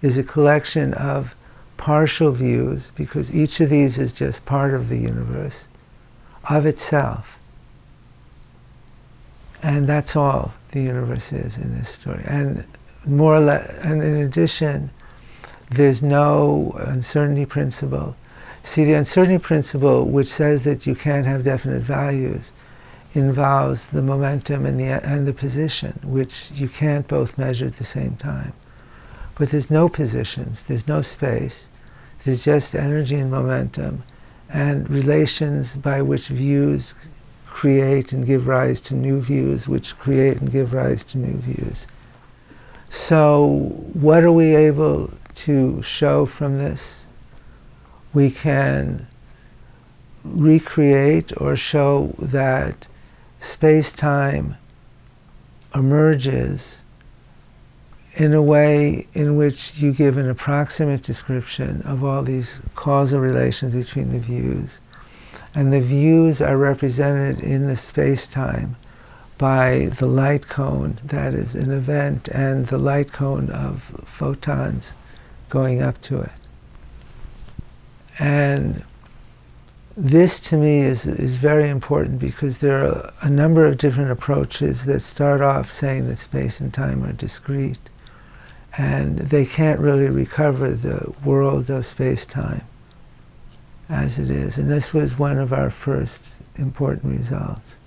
is 0.00 0.16
a 0.16 0.22
collection 0.22 0.94
of 0.94 1.34
partial 1.76 2.30
views, 2.30 2.92
because 2.94 3.34
each 3.34 3.60
of 3.60 3.68
these 3.68 3.98
is 3.98 4.12
just 4.12 4.46
part 4.46 4.74
of 4.74 4.88
the 4.88 4.98
universe, 4.98 5.66
of 6.48 6.66
itself. 6.66 7.36
And 9.60 9.88
that's 9.88 10.14
all 10.14 10.54
the 10.70 10.82
universe 10.82 11.32
is 11.32 11.58
in 11.58 11.76
this 11.76 11.88
story. 11.88 12.22
And 12.24 12.62
more 13.04 13.34
or 13.34 13.40
less, 13.40 13.68
and 13.82 14.00
in 14.00 14.14
addition, 14.18 14.90
there's 15.68 16.00
no 16.00 16.76
uncertainty 16.78 17.44
principle. 17.44 18.14
See, 18.62 18.84
the 18.84 18.92
uncertainty 18.92 19.42
principle, 19.42 20.04
which 20.04 20.28
says 20.28 20.62
that 20.62 20.86
you 20.86 20.94
can't 20.94 21.26
have 21.26 21.42
definite 21.42 21.82
values, 21.82 22.52
involves 23.14 23.88
the 23.88 24.02
momentum 24.02 24.66
and 24.66 24.78
the, 24.78 24.84
and 24.84 25.26
the 25.26 25.32
position, 25.32 25.98
which 26.02 26.50
you 26.54 26.68
can't 26.68 27.08
both 27.08 27.38
measure 27.38 27.66
at 27.66 27.76
the 27.76 27.84
same 27.84 28.16
time. 28.16 28.52
But 29.36 29.50
there's 29.50 29.70
no 29.70 29.88
positions, 29.88 30.64
there's 30.64 30.88
no 30.88 31.02
space, 31.02 31.68
there's 32.24 32.44
just 32.44 32.74
energy 32.74 33.16
and 33.16 33.30
momentum, 33.30 34.02
and 34.48 34.88
relations 34.90 35.76
by 35.76 36.02
which 36.02 36.28
views 36.28 36.94
create 37.46 38.12
and 38.12 38.26
give 38.26 38.46
rise 38.46 38.80
to 38.80 38.94
new 38.94 39.20
views, 39.20 39.66
which 39.66 39.98
create 39.98 40.38
and 40.38 40.50
give 40.50 40.72
rise 40.72 41.04
to 41.04 41.18
new 41.18 41.38
views. 41.38 41.86
So, 42.90 43.44
what 43.92 44.24
are 44.24 44.32
we 44.32 44.54
able 44.54 45.12
to 45.36 45.82
show 45.82 46.24
from 46.26 46.58
this? 46.58 47.06
We 48.14 48.30
can 48.30 49.06
recreate 50.24 51.32
or 51.40 51.56
show 51.56 52.14
that 52.18 52.86
space 53.40 53.92
time 53.92 54.56
emerges 55.74 56.78
in 58.14 58.34
a 58.34 58.42
way 58.42 59.06
in 59.14 59.36
which 59.36 59.78
you 59.78 59.92
give 59.92 60.18
an 60.18 60.28
approximate 60.28 61.02
description 61.02 61.82
of 61.82 62.02
all 62.02 62.22
these 62.22 62.60
causal 62.74 63.20
relations 63.20 63.74
between 63.74 64.10
the 64.10 64.18
views. 64.18 64.80
And 65.54 65.72
the 65.72 65.80
views 65.80 66.40
are 66.42 66.56
represented 66.56 67.40
in 67.40 67.68
the 67.68 67.76
space 67.76 68.26
time 68.26 68.76
by 69.38 69.90
the 69.98 70.06
light 70.06 70.48
cone 70.48 70.98
that 71.04 71.32
is 71.32 71.54
an 71.54 71.70
event 71.70 72.26
and 72.28 72.66
the 72.66 72.78
light 72.78 73.12
cone 73.12 73.50
of 73.50 74.02
photons 74.04 74.94
going 75.48 75.80
up 75.80 76.00
to 76.02 76.20
it. 76.20 76.32
And 78.18 78.82
this 80.00 80.38
to 80.38 80.56
me 80.56 80.78
is, 80.78 81.06
is 81.06 81.34
very 81.34 81.68
important 81.68 82.20
because 82.20 82.58
there 82.58 82.86
are 82.86 83.12
a 83.20 83.28
number 83.28 83.66
of 83.66 83.78
different 83.78 84.12
approaches 84.12 84.84
that 84.84 85.00
start 85.00 85.40
off 85.40 85.72
saying 85.72 86.06
that 86.06 86.20
space 86.20 86.60
and 86.60 86.72
time 86.72 87.02
are 87.02 87.12
discrete. 87.12 87.80
And 88.76 89.18
they 89.18 89.44
can't 89.44 89.80
really 89.80 90.08
recover 90.08 90.70
the 90.70 91.12
world 91.24 91.68
of 91.68 91.84
space 91.84 92.24
time 92.24 92.62
as 93.88 94.20
it 94.20 94.30
is. 94.30 94.56
And 94.56 94.70
this 94.70 94.92
was 94.92 95.18
one 95.18 95.36
of 95.36 95.52
our 95.52 95.68
first 95.68 96.36
important 96.54 97.18
results. 97.18 97.80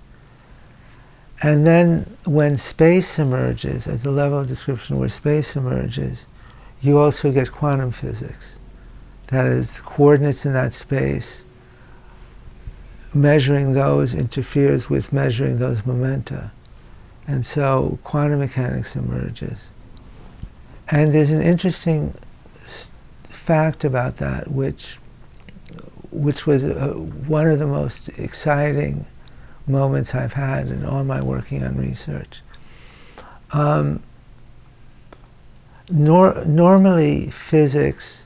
And 1.42 1.66
then 1.66 2.18
when 2.24 2.58
space 2.58 3.18
emerges, 3.18 3.88
at 3.88 4.02
the 4.02 4.10
level 4.10 4.40
of 4.40 4.48
description 4.48 4.98
where 4.98 5.08
space 5.08 5.56
emerges, 5.56 6.26
you 6.82 6.98
also 6.98 7.32
get 7.32 7.52
quantum 7.52 7.90
physics. 7.90 8.52
That 9.28 9.46
is, 9.46 9.80
coordinates 9.80 10.44
in 10.44 10.52
that 10.52 10.74
space, 10.74 11.44
measuring 13.14 13.74
those 13.74 14.14
interferes 14.14 14.88
with 14.88 15.12
measuring 15.12 15.58
those 15.58 15.84
momenta. 15.84 16.50
And 17.26 17.44
so 17.44 17.98
quantum 18.02 18.40
mechanics 18.40 18.96
emerges. 18.96 19.68
And 20.88 21.14
there's 21.14 21.30
an 21.30 21.42
interesting 21.42 22.14
fact 23.28 23.84
about 23.84 24.18
that, 24.18 24.50
which, 24.50 24.98
which 26.10 26.46
was 26.46 26.64
uh, 26.64 26.88
one 26.88 27.48
of 27.48 27.58
the 27.58 27.66
most 27.66 28.08
exciting 28.10 29.06
moments 29.66 30.14
I've 30.14 30.34
had 30.34 30.68
in 30.68 30.84
all 30.84 31.04
my 31.04 31.22
working 31.22 31.62
on 31.62 31.76
research. 31.76 32.40
Um, 33.52 34.02
nor, 35.88 36.44
normally, 36.44 37.30
physics 37.30 38.24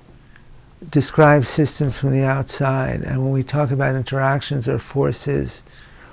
describes 0.90 1.48
systems 1.48 1.98
from 1.98 2.12
the 2.12 2.22
outside, 2.22 3.02
and 3.02 3.22
when 3.22 3.32
we 3.32 3.42
talk 3.42 3.70
about 3.70 3.94
interactions 3.94 4.68
or 4.68 4.78
forces, 4.78 5.62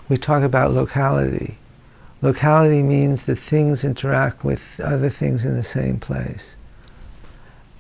we 0.10 0.18
talk 0.18 0.44
about 0.44 0.72
locality. 0.72 1.58
Locality 2.22 2.84
means 2.84 3.24
that 3.24 3.38
things 3.38 3.84
interact 3.84 4.44
with 4.44 4.80
other 4.82 5.10
things 5.10 5.46
in 5.46 5.56
the 5.56 5.64
same 5.64 6.00
place. 6.00 6.56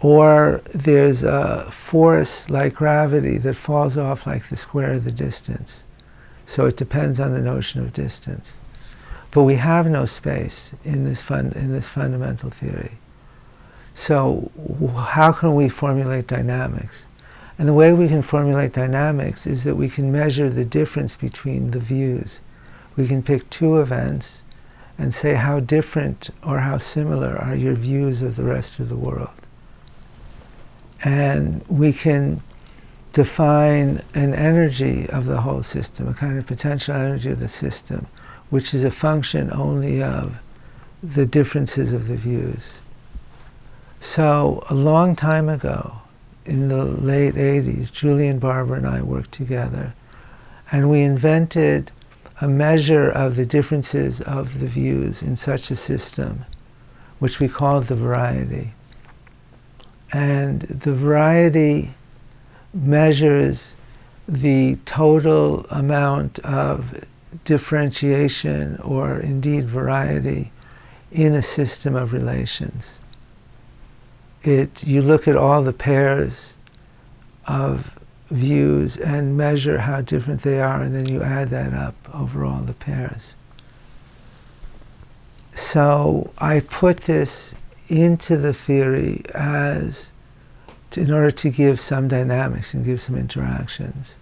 Or 0.01 0.61
there's 0.73 1.23
a 1.23 1.71
force 1.71 2.49
like 2.49 2.75
gravity 2.75 3.37
that 3.37 3.55
falls 3.55 3.97
off 3.97 4.27
like 4.27 4.49
the 4.49 4.57
square 4.57 4.93
of 4.93 5.05
the 5.05 5.11
distance. 5.11 5.85
So 6.45 6.65
it 6.65 6.75
depends 6.75 7.21
on 7.21 7.31
the 7.31 7.39
notion 7.39 7.81
of 7.81 7.93
distance. 7.93 8.57
But 9.31 9.43
we 9.43 9.55
have 9.55 9.89
no 9.89 10.05
space 10.05 10.73
in 10.83 11.05
this, 11.05 11.21
fun, 11.21 11.53
in 11.55 11.71
this 11.71 11.87
fundamental 11.87 12.49
theory. 12.49 12.97
So 13.95 14.51
how 14.95 15.31
can 15.31 15.55
we 15.55 15.69
formulate 15.69 16.27
dynamics? 16.27 17.05
And 17.57 17.67
the 17.67 17.73
way 17.73 17.93
we 17.93 18.07
can 18.07 18.21
formulate 18.21 18.73
dynamics 18.73 19.45
is 19.45 19.63
that 19.63 19.75
we 19.75 19.89
can 19.89 20.11
measure 20.11 20.49
the 20.49 20.65
difference 20.65 21.15
between 21.15 21.71
the 21.71 21.79
views. 21.79 22.39
We 22.95 23.07
can 23.07 23.23
pick 23.23 23.49
two 23.49 23.79
events 23.79 24.41
and 24.97 25.13
say 25.13 25.35
how 25.35 25.59
different 25.59 26.29
or 26.43 26.59
how 26.59 26.77
similar 26.77 27.37
are 27.37 27.55
your 27.55 27.75
views 27.75 28.21
of 28.21 28.35
the 28.35 28.43
rest 28.43 28.79
of 28.79 28.89
the 28.89 28.97
world. 28.97 29.29
And 31.03 31.63
we 31.67 31.93
can 31.93 32.41
define 33.11 34.01
an 34.13 34.33
energy 34.33 35.07
of 35.09 35.25
the 35.25 35.41
whole 35.41 35.63
system, 35.63 36.07
a 36.07 36.13
kind 36.13 36.37
of 36.37 36.47
potential 36.47 36.95
energy 36.95 37.29
of 37.29 37.39
the 37.39 37.47
system, 37.47 38.07
which 38.49 38.73
is 38.73 38.83
a 38.83 38.91
function 38.91 39.51
only 39.51 40.01
of 40.01 40.35
the 41.01 41.25
differences 41.25 41.93
of 41.93 42.07
the 42.07 42.15
views. 42.15 42.73
So, 44.05 44.63
a 44.69 44.75
long 44.75 45.15
time 45.15 45.49
ago, 45.49 46.01
in 46.45 46.67
the 46.67 46.83
late 46.83 47.33
80s, 47.35 47.91
Julian 47.91 48.37
Barbour 48.37 48.75
and 48.75 48.85
I 48.85 49.01
worked 49.01 49.31
together, 49.31 49.93
and 50.71 50.89
we 50.89 51.01
invented 51.01 51.91
a 52.39 52.47
measure 52.47 53.09
of 53.09 53.37
the 53.37 53.45
differences 53.45 54.19
of 54.21 54.59
the 54.59 54.67
views 54.67 55.23
in 55.23 55.35
such 55.37 55.71
a 55.71 55.75
system, 55.75 56.45
which 57.19 57.39
we 57.39 57.47
called 57.47 57.85
the 57.85 57.95
variety. 57.95 58.73
And 60.11 60.61
the 60.63 60.93
variety 60.93 61.95
measures 62.73 63.73
the 64.27 64.77
total 64.85 65.65
amount 65.71 66.39
of 66.39 67.05
differentiation 67.45 68.77
or 68.83 69.17
indeed 69.17 69.67
variety 69.67 70.51
in 71.09 71.33
a 71.33 71.41
system 71.41 71.95
of 71.95 72.11
relations. 72.13 72.95
It, 74.43 74.83
you 74.83 75.01
look 75.01 75.27
at 75.27 75.37
all 75.37 75.63
the 75.63 75.73
pairs 75.73 76.53
of 77.47 77.97
views 78.29 78.97
and 78.97 79.37
measure 79.37 79.79
how 79.79 80.01
different 80.01 80.41
they 80.41 80.59
are, 80.59 80.81
and 80.81 80.93
then 80.93 81.07
you 81.07 81.23
add 81.23 81.49
that 81.51 81.73
up 81.73 81.95
over 82.13 82.43
all 82.43 82.61
the 82.61 82.73
pairs. 82.73 83.35
So 85.53 86.31
I 86.37 86.59
put 86.59 87.01
this 87.01 87.53
into 87.87 88.37
the 88.37 88.53
theory 88.53 89.23
as 89.33 90.11
in 90.97 91.11
order 91.11 91.31
to 91.31 91.49
give 91.49 91.79
some 91.79 92.07
dynamics 92.07 92.73
and 92.73 92.85
give 92.85 93.01
some 93.01 93.15
interactions. 93.15 94.17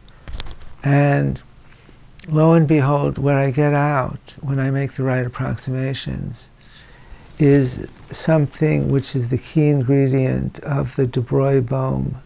And 0.83 1.41
lo 2.27 2.53
and 2.53 2.67
behold, 2.67 3.17
what 3.17 3.35
I 3.35 3.51
get 3.51 3.73
out 3.73 4.35
when 4.39 4.59
I 4.59 4.69
make 4.71 4.93
the 4.93 5.03
right 5.03 5.25
approximations 5.25 6.50
is 7.39 7.87
something 8.11 8.89
which 8.89 9.15
is 9.15 9.29
the 9.29 9.37
key 9.37 9.69
ingredient 9.69 10.59
of 10.59 10.95
the 10.95 11.07
de 11.07 11.21
Broglie-Bohm 11.21 12.21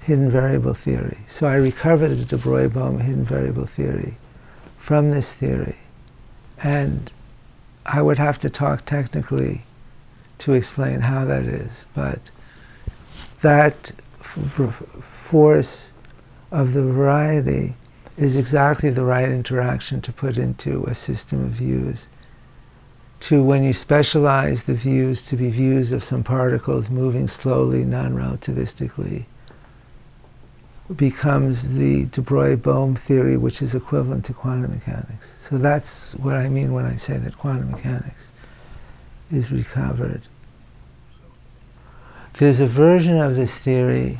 hidden 0.00 0.30
variable 0.30 0.74
theory. 0.74 1.18
So 1.28 1.46
I 1.46 1.54
recover 1.56 2.08
the 2.08 2.24
de 2.24 2.36
Broglie-Bohm 2.36 3.00
hidden 3.00 3.24
variable 3.24 3.66
theory 3.66 4.16
from 4.76 5.10
this 5.10 5.34
theory. 5.34 5.76
And 6.62 7.10
I 7.86 8.02
would 8.02 8.18
have 8.18 8.38
to 8.40 8.50
talk 8.50 8.84
technically 8.84 9.62
to 10.38 10.54
explain 10.54 11.00
how 11.02 11.24
that 11.24 11.44
is, 11.44 11.86
but 11.94 12.20
that 13.42 13.92
f- 14.20 14.82
force 15.00 15.92
of 16.50 16.72
the 16.72 16.82
variety 16.82 17.76
is 18.16 18.36
exactly 18.36 18.90
the 18.90 19.04
right 19.04 19.28
interaction 19.28 20.00
to 20.02 20.12
put 20.12 20.36
into 20.38 20.84
a 20.84 20.94
system 20.94 21.44
of 21.44 21.50
views. 21.50 22.08
To 23.26 23.40
when 23.40 23.62
you 23.62 23.72
specialize 23.72 24.64
the 24.64 24.74
views 24.74 25.24
to 25.26 25.36
be 25.36 25.48
views 25.48 25.92
of 25.92 26.02
some 26.02 26.24
particles 26.24 26.90
moving 26.90 27.28
slowly, 27.28 27.84
non 27.84 28.16
relativistically, 28.16 29.26
becomes 30.96 31.74
the 31.74 32.06
de 32.06 32.20
Broglie-Bohm 32.20 32.96
theory, 32.96 33.36
which 33.36 33.62
is 33.62 33.76
equivalent 33.76 34.24
to 34.24 34.32
quantum 34.32 34.72
mechanics. 34.72 35.36
So 35.38 35.56
that's 35.56 36.16
what 36.16 36.34
I 36.34 36.48
mean 36.48 36.72
when 36.72 36.84
I 36.84 36.96
say 36.96 37.16
that 37.16 37.38
quantum 37.38 37.70
mechanics 37.70 38.26
is 39.30 39.52
recovered. 39.52 40.22
There's 42.38 42.58
a 42.58 42.66
version 42.66 43.18
of 43.18 43.36
this 43.36 43.56
theory 43.56 44.18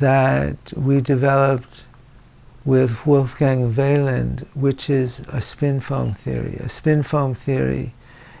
that 0.00 0.56
we 0.74 1.00
developed 1.00 1.84
with 2.64 3.06
Wolfgang 3.06 3.72
Wieland, 3.72 4.48
which 4.54 4.90
is 4.90 5.20
a 5.28 5.40
spin 5.40 5.78
foam 5.78 6.12
theory. 6.12 6.56
A 6.56 6.68
spin 6.68 7.04
foam 7.04 7.34
theory 7.34 7.94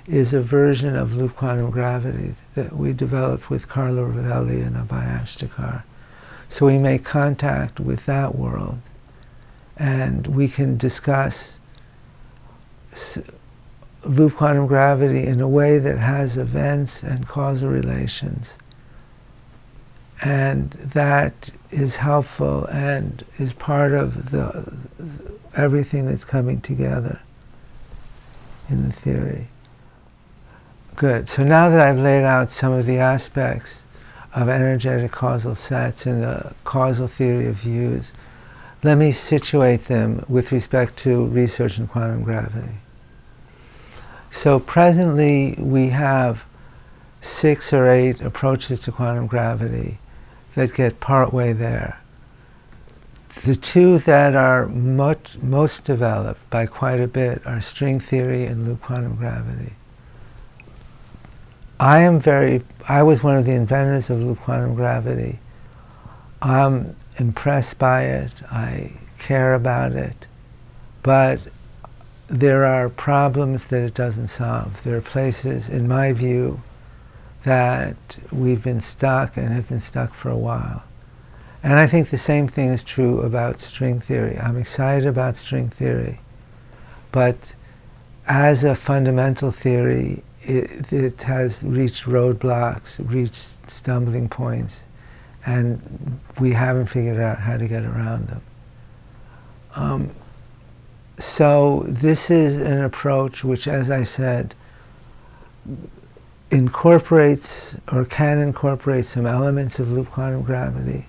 is 0.06 0.32
a 0.32 0.40
version 0.40 0.96
of 0.96 1.16
loop 1.16 1.36
quantum 1.36 1.70
gravity 1.70 2.34
that 2.54 2.76
we 2.76 2.92
developed 2.92 3.50
with 3.50 3.68
Carlo 3.68 4.06
Rovelli 4.06 4.66
and 4.66 4.76
Abhay 4.76 5.20
Ashtekar. 5.20 5.82
So 6.48 6.66
we 6.66 6.78
make 6.78 7.04
contact 7.04 7.78
with 7.78 8.06
that 8.06 8.34
world 8.34 8.78
and 9.76 10.26
we 10.26 10.48
can 10.48 10.76
discuss 10.76 11.58
loop 14.04 14.36
quantum 14.36 14.66
gravity 14.66 15.26
in 15.26 15.40
a 15.40 15.48
way 15.48 15.78
that 15.78 15.98
has 15.98 16.36
events 16.36 17.02
and 17.02 17.28
causal 17.28 17.70
relations. 17.70 18.56
And 20.22 20.72
that 20.72 21.50
is 21.70 21.96
helpful 21.96 22.66
and 22.66 23.24
is 23.38 23.52
part 23.52 23.92
of 23.92 24.30
the, 24.30 24.70
everything 25.54 26.06
that's 26.06 26.24
coming 26.24 26.60
together 26.60 27.20
in 28.68 28.86
the 28.86 28.92
theory. 28.92 29.48
Good. 31.00 31.30
So 31.30 31.42
now 31.42 31.70
that 31.70 31.80
I've 31.80 31.98
laid 31.98 32.24
out 32.24 32.50
some 32.50 32.74
of 32.74 32.84
the 32.84 32.98
aspects 32.98 33.84
of 34.34 34.50
energetic 34.50 35.10
causal 35.10 35.54
sets 35.54 36.04
and 36.04 36.22
the 36.22 36.52
causal 36.64 37.08
theory 37.08 37.46
of 37.46 37.54
views, 37.54 38.12
let 38.82 38.98
me 38.98 39.10
situate 39.10 39.86
them 39.86 40.22
with 40.28 40.52
respect 40.52 40.98
to 40.98 41.24
research 41.24 41.78
in 41.78 41.86
quantum 41.86 42.22
gravity. 42.22 42.74
So 44.30 44.60
presently 44.60 45.54
we 45.58 45.88
have 45.88 46.42
six 47.22 47.72
or 47.72 47.90
eight 47.90 48.20
approaches 48.20 48.82
to 48.82 48.92
quantum 48.92 49.26
gravity 49.26 50.00
that 50.54 50.74
get 50.74 51.00
partway 51.00 51.54
there. 51.54 51.98
The 53.44 53.56
two 53.56 54.00
that 54.00 54.34
are 54.34 54.68
much, 54.68 55.38
most 55.38 55.86
developed 55.86 56.50
by 56.50 56.66
quite 56.66 57.00
a 57.00 57.08
bit 57.08 57.40
are 57.46 57.62
string 57.62 58.00
theory 58.00 58.44
and 58.44 58.68
loop 58.68 58.82
quantum 58.82 59.16
gravity. 59.16 59.72
I 61.80 62.00
am 62.00 62.20
very, 62.20 62.60
I 62.86 63.02
was 63.02 63.22
one 63.22 63.38
of 63.38 63.46
the 63.46 63.52
inventors 63.52 64.10
of 64.10 64.20
loop 64.20 64.40
quantum 64.40 64.74
gravity. 64.74 65.38
I'm 66.42 66.94
impressed 67.16 67.78
by 67.78 68.02
it, 68.02 68.34
I 68.52 68.92
care 69.18 69.54
about 69.54 69.92
it, 69.92 70.26
but 71.02 71.40
there 72.28 72.66
are 72.66 72.90
problems 72.90 73.64
that 73.68 73.82
it 73.82 73.94
doesn't 73.94 74.28
solve. 74.28 74.82
There 74.84 74.94
are 74.98 75.00
places, 75.00 75.70
in 75.70 75.88
my 75.88 76.12
view, 76.12 76.62
that 77.44 78.18
we've 78.30 78.62
been 78.62 78.82
stuck 78.82 79.38
and 79.38 79.48
have 79.48 79.70
been 79.70 79.80
stuck 79.80 80.12
for 80.12 80.28
a 80.28 80.36
while. 80.36 80.82
And 81.62 81.72
I 81.78 81.86
think 81.86 82.10
the 82.10 82.18
same 82.18 82.46
thing 82.46 82.68
is 82.68 82.84
true 82.84 83.22
about 83.22 83.58
string 83.58 84.00
theory. 84.00 84.38
I'm 84.38 84.58
excited 84.58 85.06
about 85.06 85.38
string 85.38 85.70
theory, 85.70 86.20
but 87.10 87.54
as 88.26 88.64
a 88.64 88.76
fundamental 88.76 89.50
theory, 89.50 90.22
it, 90.42 90.92
it 90.92 91.22
has 91.22 91.62
reached 91.62 92.04
roadblocks, 92.04 92.96
reached 92.98 93.70
stumbling 93.70 94.28
points, 94.28 94.82
and 95.44 96.20
we 96.40 96.52
haven't 96.52 96.86
figured 96.86 97.20
out 97.20 97.38
how 97.38 97.56
to 97.56 97.66
get 97.66 97.84
around 97.84 98.28
them. 98.28 98.42
Um, 99.74 100.10
so 101.18 101.84
this 101.86 102.30
is 102.30 102.56
an 102.56 102.82
approach 102.82 103.44
which, 103.44 103.68
as 103.68 103.90
I 103.90 104.04
said, 104.04 104.54
incorporates 106.50 107.78
or 107.92 108.04
can 108.04 108.38
incorporate 108.38 109.06
some 109.06 109.26
elements 109.26 109.78
of 109.78 109.92
loop 109.92 110.10
quantum 110.10 110.42
gravity 110.42 111.06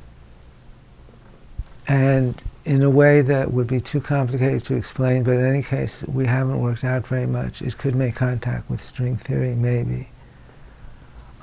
and 1.88 2.41
in 2.63 2.84
a 2.84 2.89
way 2.89 3.21
that 3.21 3.52
would 3.52 3.67
be 3.67 3.82
too 3.82 4.02
complicated 4.02 4.63
to 4.63 4.76
explain, 4.76 5.24
but 5.24 5.32
in 5.32 5.45
any 5.45 5.63
case, 5.63 6.04
we 6.04 6.28
haven't 6.28 6.60
worked 6.60 6.84
out 6.84 7.08
very 7.08 7.26
much. 7.26 7.62
It 7.62 7.78
could 7.78 7.95
make 7.95 8.15
contact 8.15 8.69
with 8.69 8.82
string 8.82 9.17
theory, 9.17 9.56
maybe. 9.56 10.10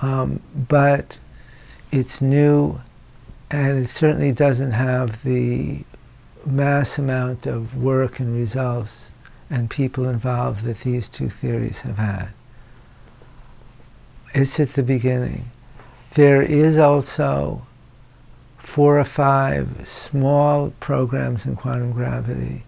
Um, 0.01 0.41
but 0.55 1.19
it's 1.91 2.23
new, 2.23 2.81
and 3.51 3.85
it 3.85 3.91
certainly 3.91 4.33
doesn't 4.33 4.73
have 4.73 5.25
the 5.25 5.85
mass 6.47 6.99
amount 6.99 7.47
of 7.47 7.77
work 7.77 8.21
and 8.21 8.35
results 8.35 9.11
and 9.51 9.71
people 9.71 10.09
involved 10.09 10.65
that 10.65 10.81
these 10.81 11.09
two 11.09 11.31
theories 11.31 11.81
have 11.81 11.97
had. 11.97 12.29
It's 14.35 14.61
at 14.61 14.75
the 14.75 14.83
beginning. 14.83 15.51
There 16.15 16.43
is 16.43 16.79
also 16.79 17.67
four 18.69 18.99
or 18.99 19.05
five 19.05 19.89
small 19.89 20.73
programs 20.81 21.47
in 21.47 21.57
quantum 21.57 21.93
gravity, 21.93 22.65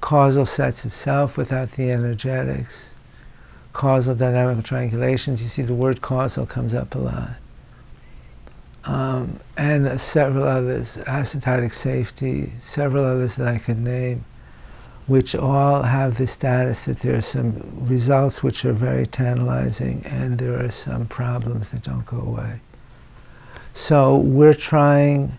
causal 0.00 0.46
sets 0.46 0.84
itself 0.84 1.36
without 1.36 1.72
the 1.72 1.90
energetics, 1.90 2.90
causal 3.72 4.14
dynamical 4.14 4.62
triangulations. 4.62 5.40
You 5.40 5.48
see 5.48 5.62
the 5.62 5.74
word 5.74 6.00
causal 6.02 6.46
comes 6.46 6.74
up 6.74 6.94
a 6.94 6.98
lot 6.98 7.30
um, 8.84 9.40
and 9.56 9.86
uh, 9.86 9.98
several 9.98 10.46
others, 10.46 10.96
asymptotic 10.98 11.72
safety, 11.72 12.52
several 12.60 13.04
others 13.04 13.36
that 13.36 13.48
I 13.48 13.58
could 13.58 13.78
name, 13.78 14.24
which 15.06 15.34
all 15.34 15.82
have 15.82 16.18
the 16.18 16.26
status 16.26 16.84
that 16.84 17.00
there 17.00 17.16
are 17.16 17.22
some 17.22 17.62
results 17.80 18.42
which 18.42 18.64
are 18.64 18.72
very 18.72 19.06
tantalizing 19.06 20.02
and 20.04 20.38
there 20.38 20.62
are 20.62 20.70
some 20.70 21.06
problems 21.06 21.70
that 21.70 21.82
don't 21.82 22.04
go 22.04 22.18
away. 22.18 22.60
So 23.74 24.16
we're 24.16 24.54
trying 24.54 25.36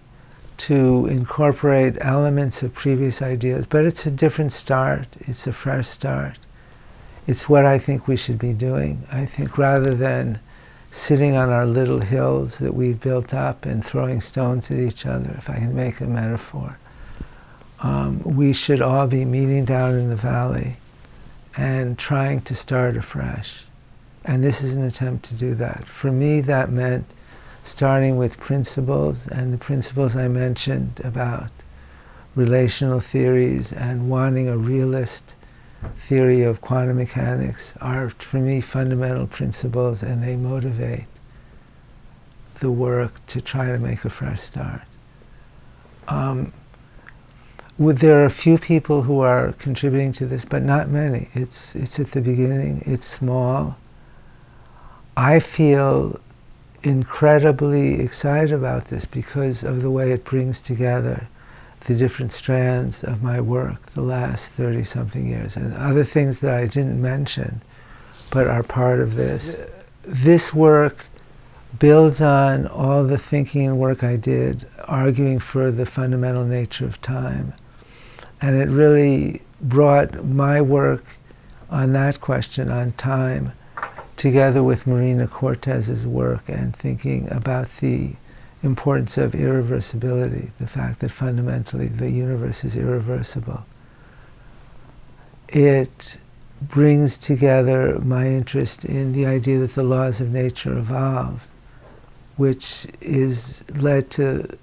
to 0.57 1.05
incorporate 1.07 1.97
elements 2.01 2.61
of 2.61 2.73
previous 2.73 3.21
ideas, 3.21 3.65
but 3.65 3.85
it's 3.85 4.05
a 4.05 4.11
different 4.11 4.51
start, 4.51 5.07
it's 5.21 5.47
a 5.47 5.53
fresh 5.53 5.87
start. 5.87 6.37
It's 7.27 7.49
what 7.49 7.65
I 7.65 7.79
think 7.79 8.07
we 8.07 8.17
should 8.17 8.37
be 8.37 8.53
doing. 8.53 9.07
I 9.09 9.25
think 9.25 9.57
rather 9.57 9.91
than 9.91 10.39
sitting 10.91 11.35
on 11.35 11.49
our 11.49 11.65
little 11.65 12.01
hills 12.01 12.57
that 12.57 12.73
we've 12.73 12.99
built 12.99 13.33
up 13.33 13.65
and 13.65 13.85
throwing 13.85 14.21
stones 14.21 14.69
at 14.69 14.77
each 14.77 15.05
other, 15.05 15.31
if 15.37 15.49
I 15.49 15.55
can 15.55 15.73
make 15.73 16.01
a 16.01 16.05
metaphor. 16.05 16.77
Um, 17.79 18.21
we 18.23 18.53
should 18.53 18.81
all 18.81 19.07
be 19.07 19.25
meeting 19.25 19.65
down 19.65 19.95
in 19.95 20.09
the 20.09 20.15
valley 20.15 20.77
and 21.55 21.97
trying 21.97 22.41
to 22.41 22.55
start 22.55 22.97
afresh. 22.97 23.63
And 24.23 24.43
this 24.43 24.61
is 24.61 24.73
an 24.73 24.83
attempt 24.83 25.25
to 25.25 25.35
do 25.35 25.55
that. 25.55 25.87
For 25.87 26.11
me, 26.11 26.41
that 26.41 26.69
meant 26.69 27.05
starting 27.65 28.17
with 28.17 28.37
principles, 28.37 29.27
and 29.27 29.51
the 29.51 29.57
principles 29.57 30.15
I 30.15 30.27
mentioned 30.27 31.01
about 31.03 31.49
relational 32.35 32.99
theories 32.99 33.73
and 33.73 34.09
wanting 34.09 34.47
a 34.47 34.57
realist 34.57 35.33
theory 35.95 36.43
of 36.43 36.61
quantum 36.61 36.97
mechanics 36.97 37.73
are, 37.81 38.09
for 38.09 38.37
me, 38.37 38.61
fundamental 38.61 39.27
principles 39.27 40.03
and 40.03 40.23
they 40.23 40.35
motivate 40.35 41.05
the 42.59 42.71
work 42.71 43.25
to 43.27 43.41
try 43.41 43.71
to 43.71 43.77
make 43.77 44.05
a 44.05 44.09
fresh 44.09 44.41
start. 44.41 44.81
Um, 46.07 46.53
there 47.77 48.21
are 48.21 48.25
a 48.25 48.31
few 48.31 48.57
people 48.57 49.01
who 49.03 49.19
are 49.19 49.51
contributing 49.53 50.13
to 50.13 50.25
this, 50.25 50.45
but 50.45 50.63
not 50.63 50.89
many. 50.89 51.29
It's, 51.33 51.75
it's 51.75 51.99
at 51.99 52.11
the 52.11 52.21
beginning, 52.21 52.83
it's 52.85 53.05
small. 53.05 53.77
I 55.17 55.39
feel 55.39 56.19
incredibly 56.85 57.99
excited 57.99 58.51
about 58.51 58.85
this 58.87 59.05
because 59.05 59.63
of 59.63 59.81
the 59.81 59.89
way 59.89 60.11
it 60.11 60.23
brings 60.23 60.61
together 60.61 61.27
the 61.85 61.95
different 61.95 62.31
strands 62.31 63.03
of 63.03 63.21
my 63.21 63.39
work 63.39 63.93
the 63.93 64.01
last 64.01 64.51
30 64.51 64.83
something 64.83 65.27
years 65.27 65.55
and 65.55 65.73
other 65.75 66.03
things 66.03 66.39
that 66.39 66.53
I 66.53 66.65
didn't 66.65 67.01
mention 67.01 67.61
but 68.31 68.47
are 68.47 68.63
part 68.63 68.99
of 68.99 69.15
this. 69.15 69.59
This 70.03 70.53
work 70.53 71.05
builds 71.79 72.21
on 72.21 72.67
all 72.67 73.03
the 73.03 73.17
thinking 73.17 73.67
and 73.67 73.79
work 73.79 74.03
I 74.03 74.15
did 74.15 74.67
arguing 74.85 75.39
for 75.39 75.71
the 75.71 75.85
fundamental 75.85 76.45
nature 76.45 76.85
of 76.85 77.01
time. 77.01 77.53
And 78.41 78.55
it 78.55 78.69
really 78.69 79.41
brought 79.61 80.25
my 80.25 80.61
work 80.61 81.03
on 81.69 81.93
that 81.93 82.21
question, 82.21 82.69
on 82.69 82.91
time, 82.93 83.51
together 84.17 84.63
with 84.63 84.87
Marina 84.87 85.27
Cortês's 85.27 86.07
work 86.07 86.43
and 86.47 86.75
thinking 86.75 87.31
about 87.31 87.69
the 87.77 88.15
importance 88.63 89.17
of 89.17 89.33
irreversibility, 89.33 90.51
the 90.57 90.67
fact 90.67 90.99
that 90.99 91.11
fundamentally 91.11 91.87
the 91.87 92.09
universe 92.09 92.63
is 92.63 92.75
irreversible. 92.75 93.65
It 95.49 96.17
brings 96.61 97.17
together 97.17 97.99
my 97.99 98.27
interest 98.27 98.85
in 98.85 99.13
the 99.13 99.25
idea 99.25 99.59
that 99.59 99.75
the 99.75 99.83
laws 99.83 100.21
of 100.21 100.31
nature 100.31 100.77
evolve, 100.77 101.45
which 102.37 102.87
is 103.01 103.63
led 103.69 104.09
to 104.11 104.57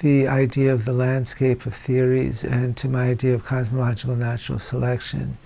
the 0.00 0.28
idea 0.28 0.72
of 0.72 0.84
the 0.84 0.92
landscape 0.92 1.66
of 1.66 1.74
theories 1.74 2.44
and 2.44 2.76
to 2.76 2.88
my 2.88 3.10
idea 3.10 3.34
of 3.34 3.44
cosmological 3.44 4.14
natural 4.14 4.58
selection 4.58 5.36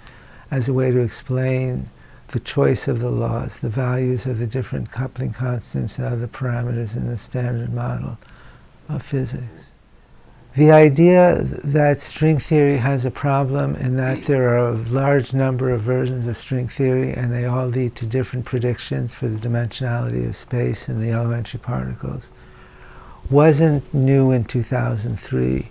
as 0.51 0.69
a 0.69 0.73
way 0.73 0.91
to 0.91 1.01
explain 1.01 1.89
the 2.37 2.41
choice 2.41 2.87
of 2.87 3.01
the 3.01 3.11
laws, 3.11 3.61
the 3.61 3.69
values 3.71 4.27
of 4.27 4.37
the 4.37 4.47
different 4.47 4.91
coupling 4.91 5.33
constants 5.33 5.97
and 5.97 6.07
other 6.07 6.27
parameters 6.27 6.95
in 6.95 7.09
the 7.09 7.17
standard 7.17 7.73
model 7.73 8.19
of 8.91 9.03
physics. 9.03 9.65
The 10.55 10.71
idea 10.71 11.45
that 11.65 12.03
string 12.03 12.39
theory 12.39 12.77
has 12.77 13.07
a 13.07 13.11
problem 13.11 13.75
in 13.77 13.97
that 13.97 14.27
there 14.27 14.51
are 14.51 14.69
a 14.69 14.77
large 14.77 15.33
number 15.33 15.71
of 15.71 15.81
versions 15.81 16.27
of 16.27 16.37
string 16.37 16.69
theory 16.69 17.15
and 17.15 17.33
they 17.33 17.47
all 17.47 17.69
lead 17.69 17.97
to 17.97 18.05
different 18.05 18.45
predictions 18.45 19.15
for 19.15 19.29
the 19.29 19.49
dimensionality 19.49 20.29
of 20.29 20.37
space 20.37 20.89
and 20.89 21.03
the 21.03 21.13
elementary 21.13 21.61
particles 21.61 22.31
wasn't 23.31 23.95
new 23.95 24.31
in 24.31 24.45
2003. 24.45 25.69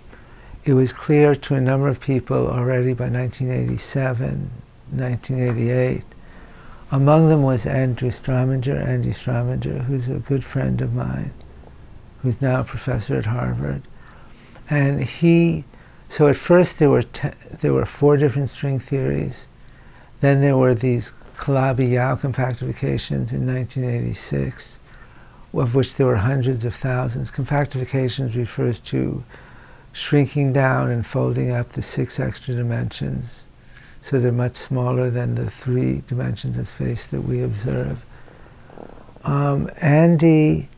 It 0.64 0.74
was 0.74 0.92
clear 0.92 1.36
to 1.36 1.54
a 1.54 1.60
number 1.60 1.86
of 1.86 2.00
people 2.00 2.48
already 2.48 2.92
by 2.92 3.08
1987, 3.08 4.50
1988. 4.90 6.02
Among 6.92 7.28
them 7.28 7.42
was 7.42 7.66
Andrew 7.66 8.10
Strominger, 8.10 8.80
Andy 8.86 9.10
Strominger, 9.10 9.84
who's 9.84 10.08
a 10.08 10.20
good 10.20 10.44
friend 10.44 10.80
of 10.80 10.94
mine, 10.94 11.32
who's 12.22 12.40
now 12.40 12.60
a 12.60 12.64
professor 12.64 13.16
at 13.16 13.26
Harvard. 13.26 13.82
And 14.70 15.02
he, 15.02 15.64
so 16.08 16.28
at 16.28 16.36
first 16.36 16.78
there 16.78 16.90
were, 16.90 17.02
te- 17.02 17.30
there 17.60 17.72
were 17.72 17.86
four 17.86 18.16
different 18.16 18.50
string 18.50 18.78
theories. 18.78 19.48
Then 20.20 20.40
there 20.40 20.56
were 20.56 20.74
these 20.74 21.12
Calabi-Yau 21.38 22.16
compactifications 22.16 23.32
in 23.32 23.48
1986, 23.48 24.78
of 25.54 25.74
which 25.74 25.94
there 25.94 26.06
were 26.06 26.18
hundreds 26.18 26.64
of 26.64 26.76
thousands. 26.76 27.32
Compactifications 27.32 28.36
refers 28.36 28.78
to 28.80 29.24
shrinking 29.92 30.52
down 30.52 30.90
and 30.90 31.04
folding 31.04 31.50
up 31.50 31.72
the 31.72 31.82
six 31.82 32.20
extra 32.20 32.54
dimensions 32.54 33.45
so 34.06 34.20
they're 34.20 34.30
much 34.30 34.54
smaller 34.54 35.10
than 35.10 35.34
the 35.34 35.50
three 35.50 36.00
dimensions 36.06 36.56
of 36.56 36.68
space 36.68 37.08
that 37.08 37.22
we 37.22 37.42
observe. 37.42 38.04
Um, 39.24 39.68
Andy 39.78 40.68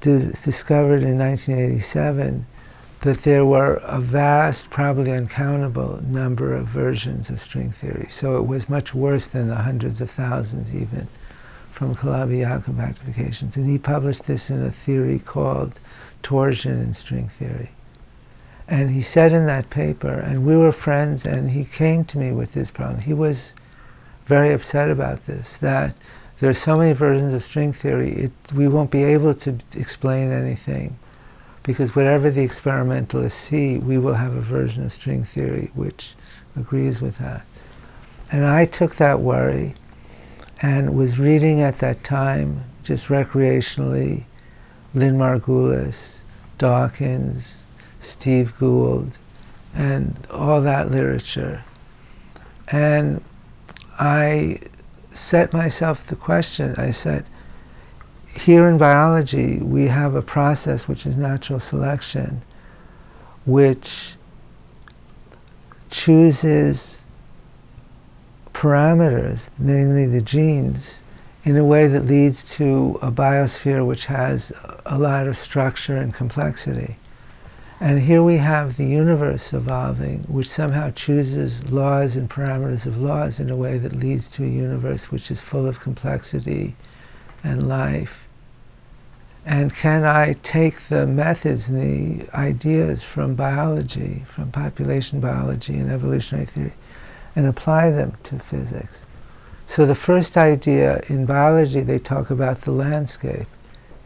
d- 0.00 0.30
discovered 0.42 1.02
in 1.02 1.18
1987 1.18 2.46
that 3.02 3.24
there 3.24 3.44
were 3.44 3.74
a 3.84 4.00
vast, 4.00 4.70
probably 4.70 5.12
uncountable 5.12 6.00
number 6.02 6.54
of 6.54 6.66
versions 6.66 7.28
of 7.28 7.42
string 7.42 7.72
theory. 7.72 8.08
So 8.10 8.38
it 8.38 8.46
was 8.46 8.70
much 8.70 8.94
worse 8.94 9.26
than 9.26 9.48
the 9.48 9.56
hundreds 9.56 10.00
of 10.00 10.10
thousands 10.10 10.74
even 10.74 11.08
from 11.72 11.94
Calabi-Yau 11.94 12.60
compactifications. 12.60 13.54
And 13.58 13.68
he 13.68 13.76
published 13.76 14.24
this 14.24 14.48
in 14.48 14.64
a 14.64 14.70
theory 14.70 15.18
called 15.18 15.78
torsion 16.22 16.80
in 16.80 16.94
string 16.94 17.28
theory. 17.38 17.72
And 18.72 18.92
he 18.92 19.02
said 19.02 19.34
in 19.34 19.44
that 19.44 19.68
paper, 19.68 20.14
and 20.14 20.46
we 20.46 20.56
were 20.56 20.72
friends, 20.72 21.26
and 21.26 21.50
he 21.50 21.66
came 21.66 22.06
to 22.06 22.16
me 22.16 22.32
with 22.32 22.52
this 22.52 22.70
problem. 22.70 23.02
He 23.02 23.12
was 23.12 23.52
very 24.24 24.54
upset 24.54 24.90
about 24.90 25.26
this, 25.26 25.58
that 25.58 25.94
there 26.40 26.48
are 26.48 26.54
so 26.54 26.78
many 26.78 26.94
versions 26.94 27.34
of 27.34 27.44
string 27.44 27.74
theory, 27.74 28.14
it, 28.14 28.32
we 28.54 28.68
won't 28.68 28.90
be 28.90 29.04
able 29.04 29.34
to 29.34 29.58
explain 29.74 30.32
anything 30.32 30.98
because 31.62 31.94
whatever 31.94 32.30
the 32.30 32.40
experimentalists 32.40 33.38
see, 33.38 33.76
we 33.76 33.98
will 33.98 34.14
have 34.14 34.34
a 34.34 34.40
version 34.40 34.86
of 34.86 34.94
string 34.94 35.22
theory 35.22 35.70
which 35.74 36.14
agrees 36.56 37.02
with 37.02 37.18
that. 37.18 37.44
And 38.30 38.46
I 38.46 38.64
took 38.64 38.96
that 38.96 39.20
worry 39.20 39.74
and 40.62 40.96
was 40.96 41.18
reading 41.18 41.60
at 41.60 41.78
that 41.80 42.02
time, 42.04 42.64
just 42.82 43.08
recreationally, 43.08 44.24
Lynn 44.94 45.18
Margulis, 45.18 46.20
Dawkins, 46.56 47.58
Steve 48.02 48.52
Gould, 48.58 49.16
and 49.74 50.26
all 50.30 50.60
that 50.60 50.90
literature. 50.90 51.64
And 52.68 53.22
I 53.98 54.60
set 55.12 55.52
myself 55.52 56.06
the 56.06 56.16
question 56.16 56.74
I 56.76 56.90
said, 56.90 57.24
here 58.40 58.68
in 58.68 58.78
biology, 58.78 59.58
we 59.58 59.86
have 59.86 60.14
a 60.14 60.22
process 60.22 60.88
which 60.88 61.06
is 61.06 61.16
natural 61.16 61.60
selection, 61.60 62.42
which 63.44 64.14
chooses 65.90 66.98
parameters, 68.54 69.48
namely 69.58 70.06
the 70.06 70.22
genes, 70.22 70.94
in 71.44 71.56
a 71.56 71.64
way 71.64 71.86
that 71.86 72.06
leads 72.06 72.48
to 72.56 72.98
a 73.02 73.10
biosphere 73.10 73.86
which 73.86 74.06
has 74.06 74.52
a 74.86 74.96
lot 74.98 75.26
of 75.26 75.36
structure 75.36 75.96
and 75.96 76.14
complexity. 76.14 76.96
And 77.82 78.02
here 78.02 78.22
we 78.22 78.36
have 78.36 78.76
the 78.76 78.86
universe 78.86 79.52
evolving, 79.52 80.20
which 80.28 80.48
somehow 80.48 80.92
chooses 80.92 81.64
laws 81.64 82.14
and 82.14 82.30
parameters 82.30 82.86
of 82.86 82.96
laws 82.96 83.40
in 83.40 83.50
a 83.50 83.56
way 83.56 83.76
that 83.76 83.98
leads 83.98 84.28
to 84.28 84.44
a 84.44 84.46
universe 84.46 85.10
which 85.10 85.32
is 85.32 85.40
full 85.40 85.66
of 85.66 85.80
complexity 85.80 86.76
and 87.42 87.68
life. 87.68 88.20
And 89.44 89.74
can 89.74 90.04
I 90.04 90.34
take 90.44 90.88
the 90.90 91.08
methods 91.08 91.66
and 91.66 91.82
the 91.82 92.32
ideas 92.32 93.02
from 93.02 93.34
biology, 93.34 94.22
from 94.28 94.52
population 94.52 95.18
biology 95.18 95.74
and 95.74 95.90
evolutionary 95.90 96.46
theory, 96.46 96.74
and 97.34 97.48
apply 97.48 97.90
them 97.90 98.16
to 98.22 98.38
physics? 98.38 99.06
So 99.66 99.86
the 99.86 99.96
first 99.96 100.36
idea 100.36 101.02
in 101.08 101.26
biology, 101.26 101.80
they 101.80 101.98
talk 101.98 102.30
about 102.30 102.60
the 102.60 102.70
landscape. 102.70 103.48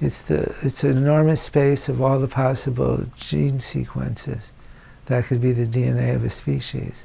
It's, 0.01 0.21
the, 0.21 0.55
it's 0.63 0.85
an 0.85 0.97
enormous 0.97 1.43
space 1.43 1.89
of 1.89 2.03
all 2.03 2.19
the 2.19 2.29
possible 2.29 3.07
gene 3.17 3.61
sequences. 3.61 4.53
That 5.07 5.27
could 5.27 5.41
be 5.41 5.53
the 5.53 5.67
DNA 5.67 6.15
of 6.15 6.25
a 6.25 6.31
species. 6.31 7.05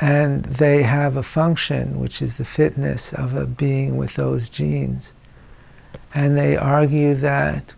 And 0.00 0.44
they 0.44 0.82
have 0.82 1.16
a 1.16 1.22
function, 1.22 2.00
which 2.00 2.20
is 2.20 2.36
the 2.36 2.44
fitness 2.44 3.12
of 3.12 3.34
a 3.34 3.46
being 3.46 3.96
with 3.96 4.14
those 4.14 4.48
genes 4.48 5.12
and 6.14 6.38
they 6.38 6.56
argue 6.56 7.14
that 7.14 7.72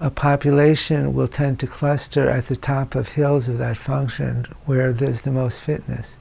a 0.00 0.10
population 0.10 1.12
will 1.12 1.28
tend 1.28 1.60
to 1.60 1.66
cluster 1.66 2.28
at 2.28 2.46
the 2.46 2.56
top 2.56 2.94
of 2.94 3.10
hills 3.10 3.46
of 3.46 3.58
that 3.58 3.76
function 3.76 4.46
where 4.64 4.92
there's 4.92 5.20
the 5.20 5.30
most 5.30 5.60
fitness. 5.60 6.16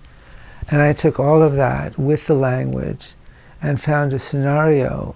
And 0.70 0.82
I 0.82 0.94
took 0.94 1.20
all 1.20 1.42
of 1.42 1.56
that 1.56 1.98
with 1.98 2.28
the 2.28 2.36
language 2.36 3.14
and 3.62 3.82
found 3.82 4.14
a 4.14 4.20
scenario. 4.20 5.16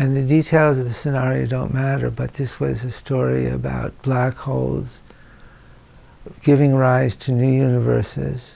And 0.00 0.16
the 0.16 0.22
details 0.22 0.78
of 0.78 0.86
the 0.86 0.94
scenario 0.94 1.44
don't 1.44 1.74
matter, 1.74 2.10
but 2.10 2.32
this 2.32 2.58
was 2.58 2.84
a 2.84 2.90
story 2.90 3.46
about 3.46 4.00
black 4.00 4.34
holes 4.34 5.02
giving 6.42 6.74
rise 6.74 7.16
to 7.16 7.32
new 7.32 7.52
universes. 7.52 8.54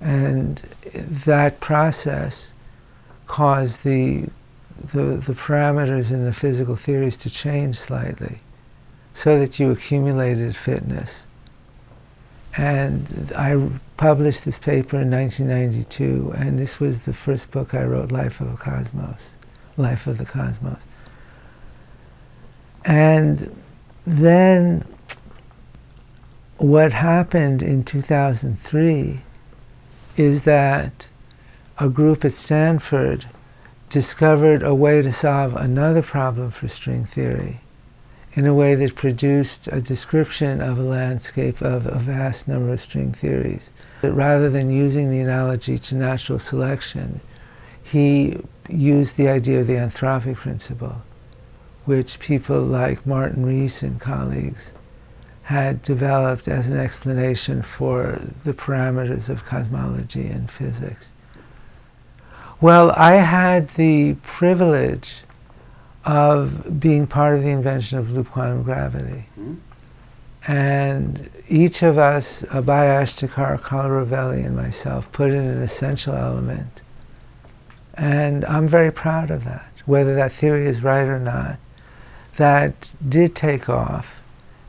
And 0.00 0.56
that 0.92 1.60
process 1.60 2.50
caused 3.28 3.84
the 3.84 4.28
the, 4.92 5.18
the 5.18 5.34
parameters 5.34 6.10
in 6.10 6.24
the 6.24 6.32
physical 6.32 6.74
theories 6.74 7.16
to 7.18 7.30
change 7.30 7.76
slightly 7.76 8.40
so 9.14 9.38
that 9.38 9.60
you 9.60 9.70
accumulated 9.70 10.56
fitness. 10.56 11.26
And 12.56 13.32
I 13.36 13.70
published 13.96 14.44
this 14.44 14.58
paper 14.58 15.00
in 15.00 15.12
1992, 15.12 16.34
and 16.36 16.58
this 16.58 16.80
was 16.80 17.02
the 17.04 17.12
first 17.12 17.52
book 17.52 17.72
I 17.72 17.84
wrote, 17.84 18.10
Life 18.10 18.40
of 18.40 18.52
a 18.52 18.56
Cosmos, 18.56 19.30
Life 19.76 20.06
of 20.06 20.18
the 20.18 20.24
Cosmos. 20.24 20.80
And 22.84 23.54
then 24.06 24.86
what 26.58 26.92
happened 26.92 27.62
in 27.62 27.84
2003 27.84 29.20
is 30.16 30.42
that 30.42 31.08
a 31.78 31.88
group 31.88 32.24
at 32.24 32.32
Stanford 32.32 33.26
discovered 33.90 34.62
a 34.62 34.74
way 34.74 35.02
to 35.02 35.12
solve 35.12 35.54
another 35.56 36.02
problem 36.02 36.50
for 36.50 36.68
string 36.68 37.04
theory 37.04 37.60
in 38.32 38.46
a 38.46 38.54
way 38.54 38.74
that 38.74 38.94
produced 38.94 39.66
a 39.68 39.80
description 39.80 40.60
of 40.60 40.78
a 40.78 40.82
landscape 40.82 41.62
of 41.62 41.86
a 41.86 41.98
vast 41.98 42.46
number 42.46 42.72
of 42.72 42.80
string 42.80 43.12
theories. 43.12 43.70
That 44.02 44.12
rather 44.12 44.50
than 44.50 44.70
using 44.70 45.10
the 45.10 45.20
analogy 45.20 45.78
to 45.78 45.94
natural 45.94 46.38
selection, 46.38 47.20
he 47.90 48.38
used 48.68 49.16
the 49.16 49.28
idea 49.28 49.60
of 49.60 49.66
the 49.66 49.74
anthropic 49.74 50.36
principle, 50.36 51.02
which 51.84 52.18
people 52.18 52.60
like 52.60 53.06
Martin 53.06 53.46
Rees 53.46 53.82
and 53.82 54.00
colleagues 54.00 54.72
had 55.44 55.82
developed 55.82 56.48
as 56.48 56.66
an 56.66 56.76
explanation 56.76 57.62
for 57.62 58.20
the 58.44 58.52
parameters 58.52 59.28
of 59.28 59.44
cosmology 59.44 60.26
and 60.26 60.50
physics. 60.50 61.06
Well, 62.60 62.90
I 62.96 63.14
had 63.16 63.68
the 63.74 64.14
privilege 64.24 65.18
of 66.04 66.80
being 66.80 67.06
part 67.06 67.36
of 67.36 67.44
the 67.44 67.50
invention 67.50 67.98
of 67.98 68.10
loop 68.10 68.30
quantum 68.30 68.64
gravity. 68.64 69.26
Mm-hmm. 69.38 69.54
And 70.48 71.30
each 71.48 71.82
of 71.82 71.98
us, 71.98 72.42
Abhay 72.42 73.02
Ashtekar, 73.02 73.60
Carlo 73.62 74.04
Rovelli, 74.04 74.44
and 74.44 74.56
myself, 74.56 75.10
put 75.12 75.30
in 75.30 75.44
an 75.44 75.62
essential 75.62 76.14
element. 76.14 76.80
And 77.96 78.44
I'm 78.44 78.68
very 78.68 78.92
proud 78.92 79.30
of 79.30 79.44
that, 79.44 79.70
whether 79.86 80.14
that 80.14 80.32
theory 80.32 80.66
is 80.66 80.82
right 80.82 81.08
or 81.08 81.18
not. 81.18 81.58
That 82.36 82.90
did 83.08 83.34
take 83.34 83.68
off 83.68 84.16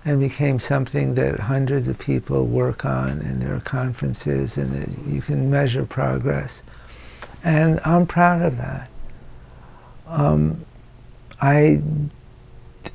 and 0.06 0.22
became 0.22 0.58
something 0.60 1.16
that 1.16 1.42
hundreds 1.42 1.90
of 1.90 2.00
people 2.00 2.46
work 2.46 2.86
on, 2.86 3.10
and 3.10 3.42
there 3.42 3.54
are 3.54 3.60
conferences, 3.60 4.58
and 4.58 4.74
it, 4.74 4.90
you 5.14 5.22
can 5.22 5.50
measure 5.50 5.86
progress. 5.86 6.62
And 7.44 7.82
I'm 7.84 8.06
proud 8.08 8.42
of 8.42 8.56
that. 8.58 8.90
Um, 10.08 10.66
I 11.42 11.82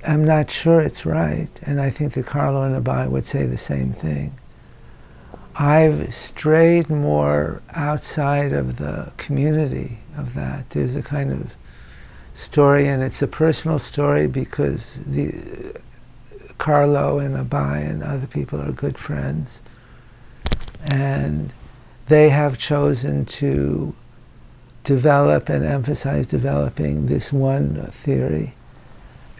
am 0.05 0.25
not 0.25 0.51
sure 0.51 0.81
it's 0.81 1.05
right, 1.05 1.51
and 1.63 1.79
I 1.79 1.91
think 1.91 2.15
that 2.15 2.25
Carlo 2.25 2.63
and 2.63 2.83
Abhay 2.83 3.11
would 3.11 3.27
say 3.27 3.45
the 3.45 3.59
same 3.59 3.93
thing. 3.93 4.35
I've 5.55 6.15
strayed 6.15 6.89
more 6.89 7.61
outside 7.75 8.55
of 8.55 8.79
the 8.79 9.13
community 9.19 9.99
of 10.17 10.35
that. 10.35 10.71
There's 10.71 10.97
a 10.97 11.03
kind 11.03 11.33
of 11.33 11.53
story, 12.35 12.89
and 12.89 13.03
it's 13.03 13.23
a 13.23 13.27
personal 13.27 13.79
story 13.79 14.27
because 14.27 15.01
the, 15.07 15.35
Carlo 16.59 17.19
and 17.19 17.35
Abhay 17.35 17.89
and 17.89 18.03
other 18.03 18.27
people 18.27 18.61
are 18.61 18.73
good 18.73 18.99
friends. 18.99 19.61
And 20.87 21.53
they 22.09 22.31
have 22.31 22.59
chosen 22.59 23.25
to 23.27 23.95
develop 24.85 25.49
and 25.49 25.65
emphasize 25.65 26.27
developing 26.27 27.07
this 27.07 27.33
one 27.33 27.87
theory. 27.93 28.55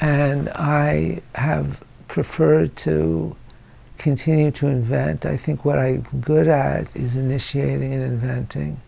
And 0.01 0.49
I 0.51 1.21
have 1.35 1.83
preferred 2.09 2.77
to 2.79 3.37
continue 3.99 4.51
to 4.51 4.67
invent. 4.67 5.25
I 5.25 5.37
think 5.37 5.65
what 5.65 5.79
I'm 5.79 6.03
good 6.21 6.49
at 6.49 6.95
is 6.97 7.17
initiating 7.17 7.95
and 7.95 8.03
inventing. 8.03 8.81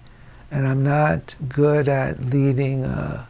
And 0.54 0.68
I'm 0.68 0.84
not 0.84 1.34
good 1.48 1.88
at 1.88 2.26
leading 2.26 2.84
a 2.84 3.26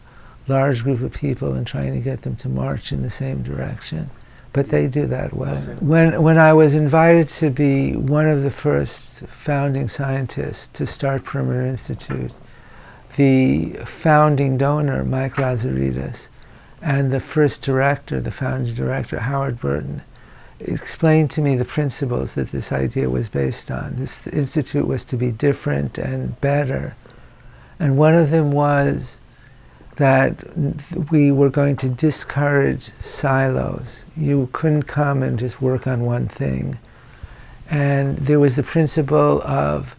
large 0.46 0.82
group 0.82 1.00
of 1.00 1.14
people 1.14 1.54
and 1.54 1.66
trying 1.66 1.94
to 1.94 2.00
get 2.00 2.20
them 2.20 2.36
to 2.36 2.50
march 2.50 2.92
in 2.92 3.00
the 3.00 3.08
same 3.08 3.42
direction. 3.42 4.10
But 4.52 4.68
they 4.68 4.88
do 4.88 5.06
that 5.06 5.32
well. 5.32 5.56
When, 5.80 6.22
when 6.22 6.36
I 6.36 6.52
was 6.52 6.74
invited 6.74 7.28
to 7.28 7.48
be 7.48 7.96
one 7.96 8.28
of 8.28 8.42
the 8.42 8.50
first 8.50 9.20
founding 9.20 9.88
scientists 9.88 10.68
to 10.74 10.86
start 10.86 11.24
Perimeter 11.24 11.64
Institute, 11.64 12.32
the 13.16 13.70
founding 13.86 14.58
donor, 14.58 15.02
Mike 15.02 15.36
Lazaridis, 15.36 16.28
and 16.82 17.10
the 17.10 17.20
first 17.20 17.62
director, 17.62 18.20
the 18.20 18.30
founding 18.30 18.74
director, 18.74 19.20
Howard 19.20 19.58
Burton, 19.58 20.02
explained 20.60 21.30
to 21.30 21.40
me 21.40 21.56
the 21.56 21.64
principles 21.64 22.34
that 22.34 22.50
this 22.52 22.70
idea 22.70 23.08
was 23.08 23.30
based 23.30 23.70
on. 23.70 23.96
This 23.96 24.26
institute 24.26 24.86
was 24.86 25.06
to 25.06 25.16
be 25.16 25.30
different 25.30 25.96
and 25.96 26.38
better. 26.42 26.94
And 27.78 27.96
one 27.96 28.14
of 28.14 28.30
them 28.30 28.52
was 28.52 29.18
that 29.96 30.36
we 31.10 31.30
were 31.30 31.50
going 31.50 31.76
to 31.76 31.88
discourage 31.88 32.90
silos. 33.00 34.02
You 34.16 34.48
couldn't 34.52 34.84
come 34.84 35.22
and 35.22 35.38
just 35.38 35.62
work 35.62 35.86
on 35.86 36.04
one 36.04 36.28
thing. 36.28 36.78
And 37.70 38.18
there 38.18 38.40
was 38.40 38.56
the 38.56 38.62
principle 38.62 39.42
of 39.42 39.94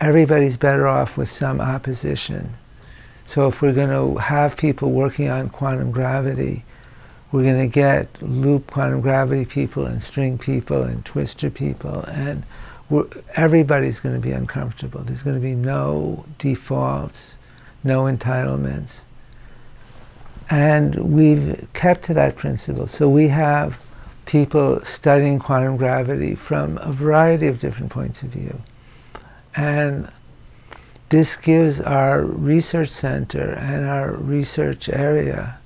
everybody's 0.00 0.56
better 0.56 0.86
off 0.86 1.16
with 1.16 1.30
some 1.30 1.60
opposition. 1.60 2.54
So 3.26 3.48
if 3.48 3.60
we're 3.60 3.72
going 3.72 3.90
to 3.90 4.18
have 4.20 4.56
people 4.56 4.90
working 4.90 5.28
on 5.28 5.50
quantum 5.50 5.90
gravity, 5.90 6.64
we're 7.30 7.42
going 7.42 7.58
to 7.60 7.66
get 7.66 8.22
loop 8.22 8.68
quantum 8.68 9.00
gravity 9.00 9.44
people 9.44 9.84
and 9.84 10.02
string 10.02 10.38
people 10.38 10.82
and 10.82 11.04
twistor 11.04 11.52
people, 11.52 12.02
and 12.04 12.44
everybody's 13.34 14.00
going 14.00 14.14
to 14.14 14.20
be 14.20 14.32
uncomfortable. 14.32 15.02
There's 15.02 15.22
going 15.22 15.36
to 15.36 15.42
be 15.42 15.54
no 15.54 16.24
defaults, 16.38 17.36
no 17.84 18.04
entitlements. 18.04 19.00
And 20.50 20.94
we've 20.96 21.68
kept 21.74 22.04
to 22.04 22.14
that 22.14 22.36
principle. 22.36 22.86
So 22.86 23.08
we 23.08 23.28
have 23.28 23.78
people 24.24 24.82
studying 24.84 25.38
quantum 25.38 25.76
gravity 25.76 26.34
from 26.34 26.78
a 26.78 26.92
variety 26.92 27.46
of 27.46 27.60
different 27.60 27.90
points 27.90 28.22
of 28.22 28.30
view. 28.30 28.62
And 29.54 30.10
this 31.10 31.36
gives 31.36 31.80
our 31.80 32.22
research 32.22 32.90
center 32.90 33.52
and 33.52 33.86
our 33.86 34.12
research 34.12 34.88
area 34.88 35.58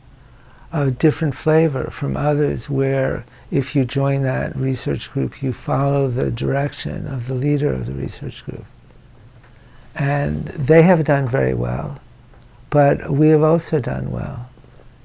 a 0.73 0.91
different 0.91 1.35
flavor 1.35 1.91
from 1.91 2.17
others 2.17 2.71
where 2.71 3.25
if 3.51 3.77
you 3.77 3.85
join 3.85 4.23
that 4.23 4.57
research 4.57 5.13
group, 5.13 5.43
you 5.43 5.53
follow 5.53 6.09
the 6.09 6.31
direction 6.31 7.07
of 7.07 7.27
the 7.27 7.35
leader 7.35 7.73
of 7.73 7.87
the 7.87 7.93
research 7.93 8.45
group. 8.45 8.65
And 9.95 10.47
they 10.47 10.83
have 10.83 11.05
done 11.05 11.29
very 11.29 11.53
well, 11.53 12.01
but 12.71 13.11
we 13.11 13.29
have 13.29 13.43
also 13.43 13.79
done 13.79 14.11
well. 14.11 14.49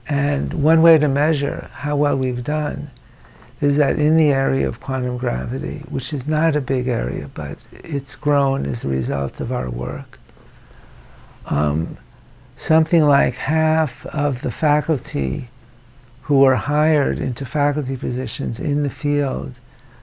And 0.07 0.53
one 0.53 0.81
way 0.81 0.97
to 0.97 1.09
measure 1.09 1.69
how 1.73 1.97
well 1.97 2.15
we've 2.15 2.45
done 2.45 2.89
is 3.59 3.75
that 3.75 3.99
in 3.99 4.15
the 4.15 4.31
area 4.31 4.65
of 4.67 4.79
quantum 4.79 5.17
gravity, 5.17 5.83
which 5.89 6.13
is 6.13 6.27
not 6.27 6.55
a 6.55 6.61
big 6.61 6.87
area, 6.87 7.29
but 7.33 7.57
it's 7.71 8.15
grown 8.15 8.65
as 8.65 8.85
a 8.85 8.87
result 8.87 9.41
of 9.41 9.51
our 9.51 9.69
work, 9.69 10.17
um, 11.47 11.97
something 12.55 13.03
like 13.03 13.33
half 13.35 14.05
of 14.07 14.41
the 14.43 14.51
faculty 14.51 15.49
who 16.27 16.39
were 16.39 16.57
hired 16.57 17.19
into 17.19 17.45
faculty 17.45 17.95
positions 17.95 18.59
in 18.59 18.83
the 18.83 18.89
field 18.89 19.53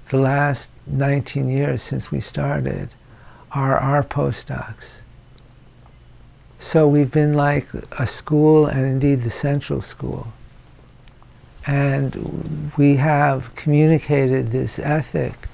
the 0.08 0.16
last 0.16 0.72
19 0.86 1.50
years 1.50 1.82
since 1.82 2.10
we 2.10 2.18
started 2.18 2.94
are 3.52 3.76
our 3.76 4.02
postdocs. 4.02 4.92
So 6.58 6.88
we've 6.88 7.10
been 7.10 7.34
like 7.34 7.68
a 7.92 8.06
school 8.06 8.64
and 8.66 8.86
indeed 8.86 9.22
the 9.22 9.28
central 9.28 9.82
school. 9.82 10.32
And 11.66 12.72
we 12.78 12.96
have 12.96 13.54
communicated 13.54 14.50
this 14.50 14.78
ethic 14.78 15.48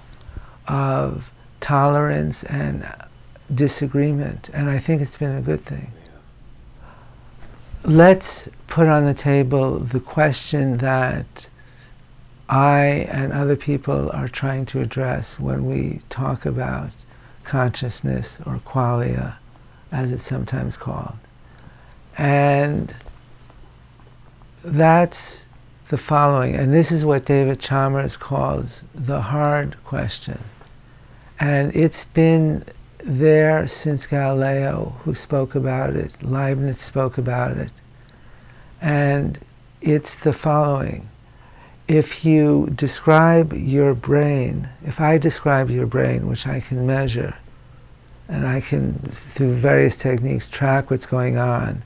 of 0.68 1.30
tolerance 1.61 2.44
and 2.44 2.87
disagreement, 3.52 4.50
and 4.52 4.70
I 4.70 4.78
think 4.78 5.02
it's 5.02 5.16
been 5.16 5.37
a 5.37 5.42
good 5.42 5.64
thing 5.64 5.90
let's 7.84 8.48
put 8.66 8.86
on 8.86 9.04
the 9.06 9.14
table 9.14 9.78
the 9.78 10.00
question 10.00 10.78
that 10.78 11.48
I 12.48 13.06
and 13.10 13.32
other 13.32 13.56
people 13.56 14.10
are 14.12 14.28
trying 14.28 14.66
to 14.66 14.80
address 14.80 15.38
when 15.38 15.66
we 15.66 16.00
talk 16.10 16.44
about 16.44 16.90
consciousness 17.44 18.38
or 18.44 18.60
qualia, 18.64 19.36
as 19.92 20.12
it's 20.12 20.26
sometimes 20.26 20.76
called. 20.76 21.16
And 22.18 22.94
that's 24.62 25.42
the 25.88 25.98
following, 25.98 26.54
and 26.54 26.72
this 26.72 26.92
is 26.92 27.04
what 27.04 27.24
David 27.24 27.60
Chalmers 27.60 28.16
calls 28.16 28.82
the 28.94 29.22
hard 29.22 29.76
question. 29.84 30.38
And 31.38 31.74
it's 31.74 32.04
been 32.04 32.64
there 33.04 33.66
since 33.66 34.06
Galileo, 34.06 34.96
who 35.04 35.14
spoke 35.14 35.54
about 35.54 35.96
it, 35.96 36.22
Leibniz 36.22 36.80
spoke 36.80 37.18
about 37.18 37.56
it. 37.56 37.72
And 38.80 39.38
it's 39.80 40.14
the 40.14 40.32
following. 40.32 41.08
If 41.88 42.24
you 42.24 42.70
describe 42.74 43.52
your 43.52 43.94
brain, 43.94 44.68
if 44.84 45.00
I 45.00 45.18
describe 45.18 45.70
your 45.70 45.86
brain, 45.86 46.28
which 46.28 46.46
I 46.46 46.60
can 46.60 46.86
measure, 46.86 47.36
and 48.28 48.46
I 48.46 48.60
can, 48.60 48.94
through 49.10 49.54
various 49.54 49.96
techniques, 49.96 50.48
track 50.48 50.90
what's 50.90 51.06
going 51.06 51.36
on, 51.36 51.82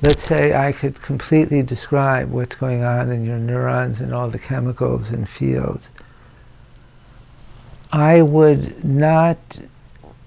let's 0.00 0.22
say 0.22 0.54
I 0.54 0.72
could 0.72 1.02
completely 1.02 1.62
describe 1.62 2.30
what's 2.30 2.54
going 2.54 2.84
on 2.84 3.10
in 3.10 3.24
your 3.24 3.38
neurons 3.38 4.00
and 4.00 4.14
all 4.14 4.28
the 4.28 4.38
chemicals 4.38 5.10
and 5.10 5.28
fields, 5.28 5.90
I 7.90 8.22
would 8.22 8.84
not 8.84 9.60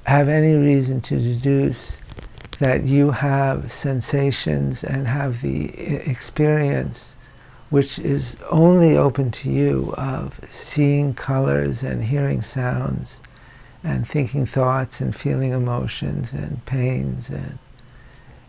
have 0.06 0.28
any 0.28 0.56
reason 0.56 1.02
to 1.02 1.20
deduce 1.20 1.98
that 2.60 2.84
you 2.84 3.12
have 3.12 3.72
sensations 3.72 4.84
and 4.84 5.08
have 5.08 5.42
the 5.42 5.76
experience 6.10 7.14
which 7.70 7.98
is 7.98 8.36
only 8.50 8.98
open 8.98 9.32
to 9.32 9.50
you 9.50 9.94
of 9.98 10.40
seeing 10.50 11.14
colors 11.14 11.84
and 11.84 12.06
hearing 12.06 12.42
sounds 12.42 13.22
and 13.84 14.08
thinking 14.08 14.46
thoughts 14.46 15.02
and 15.02 15.16
feeling 15.16 15.52
emotions 15.52 16.34
and 16.34 16.64
pains 16.66 17.30
and 17.30 17.58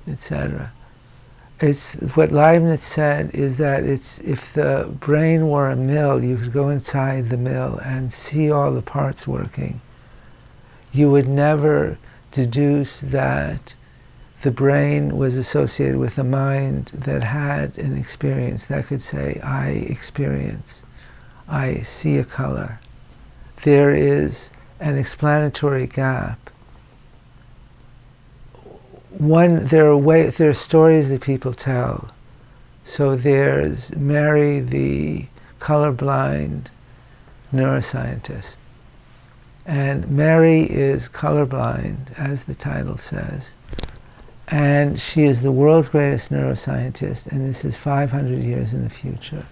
etc. 0.07 0.73
It's 1.61 1.93
what 2.17 2.33
Leibniz 2.33 2.83
said 2.83 3.31
is 3.33 3.57
that 3.59 3.85
it's 3.85 4.19
if 4.21 4.53
the 4.53 4.93
brain 4.99 5.49
were 5.49 5.71
a 5.71 5.77
mill, 5.77 6.25
you 6.25 6.37
could 6.37 6.53
go 6.53 6.69
inside 6.69 7.31
the 7.31 7.37
mill 7.37 7.79
and 7.85 8.12
see 8.12 8.51
all 8.51 8.73
the 8.73 8.83
parts 8.83 9.29
working 9.29 9.81
you 10.92 11.11
would 11.11 11.28
never 11.28 11.98
deduce 12.31 13.00
that 13.00 13.74
the 14.42 14.50
brain 14.50 15.17
was 15.17 15.37
associated 15.37 15.96
with 15.96 16.19
a 16.19 16.25
mind 16.25 16.90
that 16.92 17.23
had 17.23 17.79
an 17.79 17.96
experience 17.96 18.67
that 18.67 18.87
could 18.87 19.00
say, 19.00 19.40
I 19.42 19.69
experience, 19.69 20.83
I 21.48 21.79
see 21.83 22.19
a 22.19 22.25
color. 22.25 22.81
There 23.62 23.94
is 23.94 24.50
an 24.81 24.98
explanatory 24.98 25.87
gap. 25.87 26.50
One, 29.10 29.67
there 29.69 29.87
are 29.87 29.96
way, 29.96 30.29
there 30.31 30.50
are 30.50 30.54
stories 30.54 31.08
that 31.10 31.21
people 31.21 31.54
tell. 31.54 32.10
So 32.85 33.14
there's 33.14 33.94
Mary, 33.94 34.58
the 34.58 35.27
colorblind 35.60 36.67
neuroscientist, 37.52 38.56
and 39.65 40.08
Mary 40.10 40.63
is 40.63 41.08
colorblind, 41.08 42.19
as 42.19 42.44
the 42.44 42.54
title 42.54 42.98
says. 42.98 43.50
And 44.48 45.00
she 45.00 45.23
is 45.23 45.42
the 45.42 45.52
world's 45.52 45.88
greatest 45.88 46.31
neuroscientist, 46.31 47.29
and 47.29 47.46
this 47.46 47.65
is 47.65 47.77
500 47.77 48.40
years 48.40 48.75
in 48.75 48.83
the 48.83 48.90
future. 48.90 49.46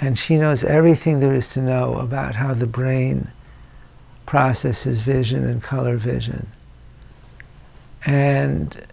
And 0.00 0.18
she 0.18 0.36
knows 0.36 0.62
everything 0.62 1.20
there 1.20 1.34
is 1.34 1.52
to 1.54 1.62
know 1.62 1.94
about 1.94 2.36
how 2.36 2.54
the 2.54 2.66
brain 2.66 3.28
processes 4.26 5.00
vision 5.00 5.44
and 5.44 5.62
color 5.62 5.96
vision. 5.96 6.46
And 8.04 8.86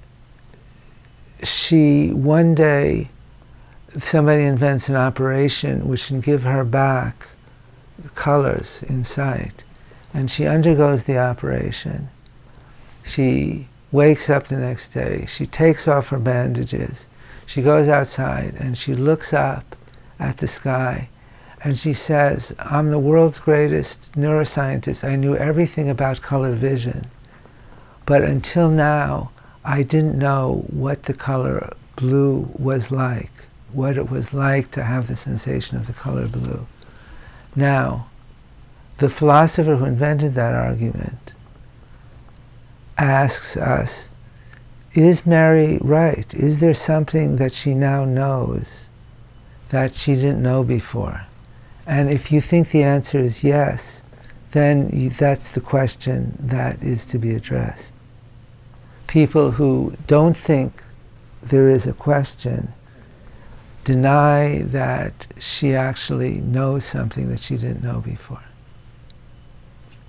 she, 1.44 2.12
one 2.12 2.56
day, 2.56 3.10
somebody 4.02 4.44
invents 4.44 4.90
an 4.90 4.96
operation 4.96 5.88
which 5.88 6.08
can 6.08 6.22
give 6.22 6.44
her 6.44 6.64
back 6.64 7.28
colors 8.16 8.82
in 8.88 9.04
sight. 9.04 9.65
And 10.16 10.32
she 10.32 10.48
undergoes 10.48 11.04
the 11.04 11.18
operation. 11.20 12.08
She 13.04 13.68
wakes 13.92 14.30
up 14.30 14.48
the 14.48 14.56
next 14.56 14.94
day. 14.94 15.26
She 15.28 15.46
takes 15.46 15.90
off 15.90 16.08
her 16.08 16.20
bandages. 16.20 17.06
She 17.46 17.62
goes 17.62 17.90
outside 17.90 18.56
and 18.58 18.78
she 18.78 18.96
looks 18.96 19.34
up 19.34 19.76
at 20.18 20.38
the 20.38 20.48
sky 20.48 21.10
and 21.62 21.78
she 21.78 21.92
says, 21.92 22.56
I'm 22.60 22.92
the 22.92 23.00
world's 23.00 23.40
greatest 23.40 24.14
neuroscientist. 24.14 25.04
I 25.04 25.18
knew 25.18 25.36
everything 25.36 25.90
about 25.90 26.22
color 26.22 26.54
vision. 26.54 27.08
But 28.06 28.22
until 28.22 28.70
now, 28.70 29.32
I 29.66 29.84
didn't 29.84 30.18
know 30.18 30.64
what 30.70 31.04
the 31.04 31.14
color 31.14 31.74
blue 31.98 32.50
was 32.58 32.90
like, 32.90 33.32
what 33.74 33.98
it 33.98 34.10
was 34.10 34.34
like 34.34 34.72
to 34.72 34.84
have 34.84 35.08
the 35.08 35.18
sensation 35.18 35.76
of 35.76 35.88
the 35.88 35.94
color 35.94 36.28
blue. 36.28 36.68
Now, 37.54 38.08
the 38.98 39.10
philosopher 39.10 39.76
who 39.76 39.86
invented 39.86 40.34
that 40.36 40.54
argument 40.54 41.34
asks 42.98 43.58
us, 43.58 44.10
is 44.94 45.26
Mary 45.26 45.78
right? 45.82 46.34
Is 46.34 46.62
there 46.62 46.74
something 46.74 47.36
that 47.36 47.54
she 47.54 47.74
now 47.74 48.06
knows 48.06 48.86
that 49.70 49.94
she 49.94 50.16
didn't 50.16 50.42
know 50.42 50.64
before? 50.64 51.26
And 51.86 52.10
if 52.10 52.32
you 52.32 52.40
think 52.40 52.72
the 52.72 52.84
answer 52.84 53.20
is 53.20 53.44
yes, 53.44 54.02
then 54.52 55.14
that's 55.20 55.52
the 55.52 55.60
question 55.60 56.38
that 56.40 56.82
is 56.82 57.06
to 57.08 57.20
be 57.20 57.36
addressed. 57.36 57.94
People 59.08 59.52
who 59.52 59.98
don't 60.08 60.38
think 60.38 60.82
there 61.44 61.70
is 61.70 61.86
a 61.86 61.94
question 61.94 62.72
deny 63.84 64.62
that 64.64 65.28
she 65.38 65.76
actually 65.76 66.36
knows 66.36 66.86
something 66.86 67.30
that 67.30 67.42
she 67.42 67.58
didn't 67.58 67.84
know 67.84 68.00
before. 68.00 68.45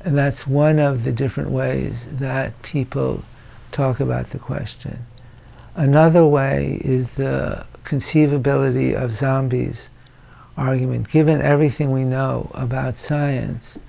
And 0.07 0.17
that's 0.17 0.47
one 0.47 0.79
of 0.79 1.03
the 1.03 1.11
different 1.11 1.51
ways 1.51 2.07
that 2.13 2.63
people 2.63 3.25
talk 3.73 3.99
about 3.99 4.31
the 4.31 4.39
question. 4.39 5.05
Another 5.75 6.25
way 6.25 6.81
is 6.85 7.15
the 7.15 7.67
conceivability 7.85 8.95
of 8.95 9.17
zombies 9.17 9.91
argument. 10.57 11.11
Given 11.11 11.43
everything 11.43 11.91
we 11.91 12.05
know 12.05 12.53
about 12.55 12.97
science, 12.97 13.81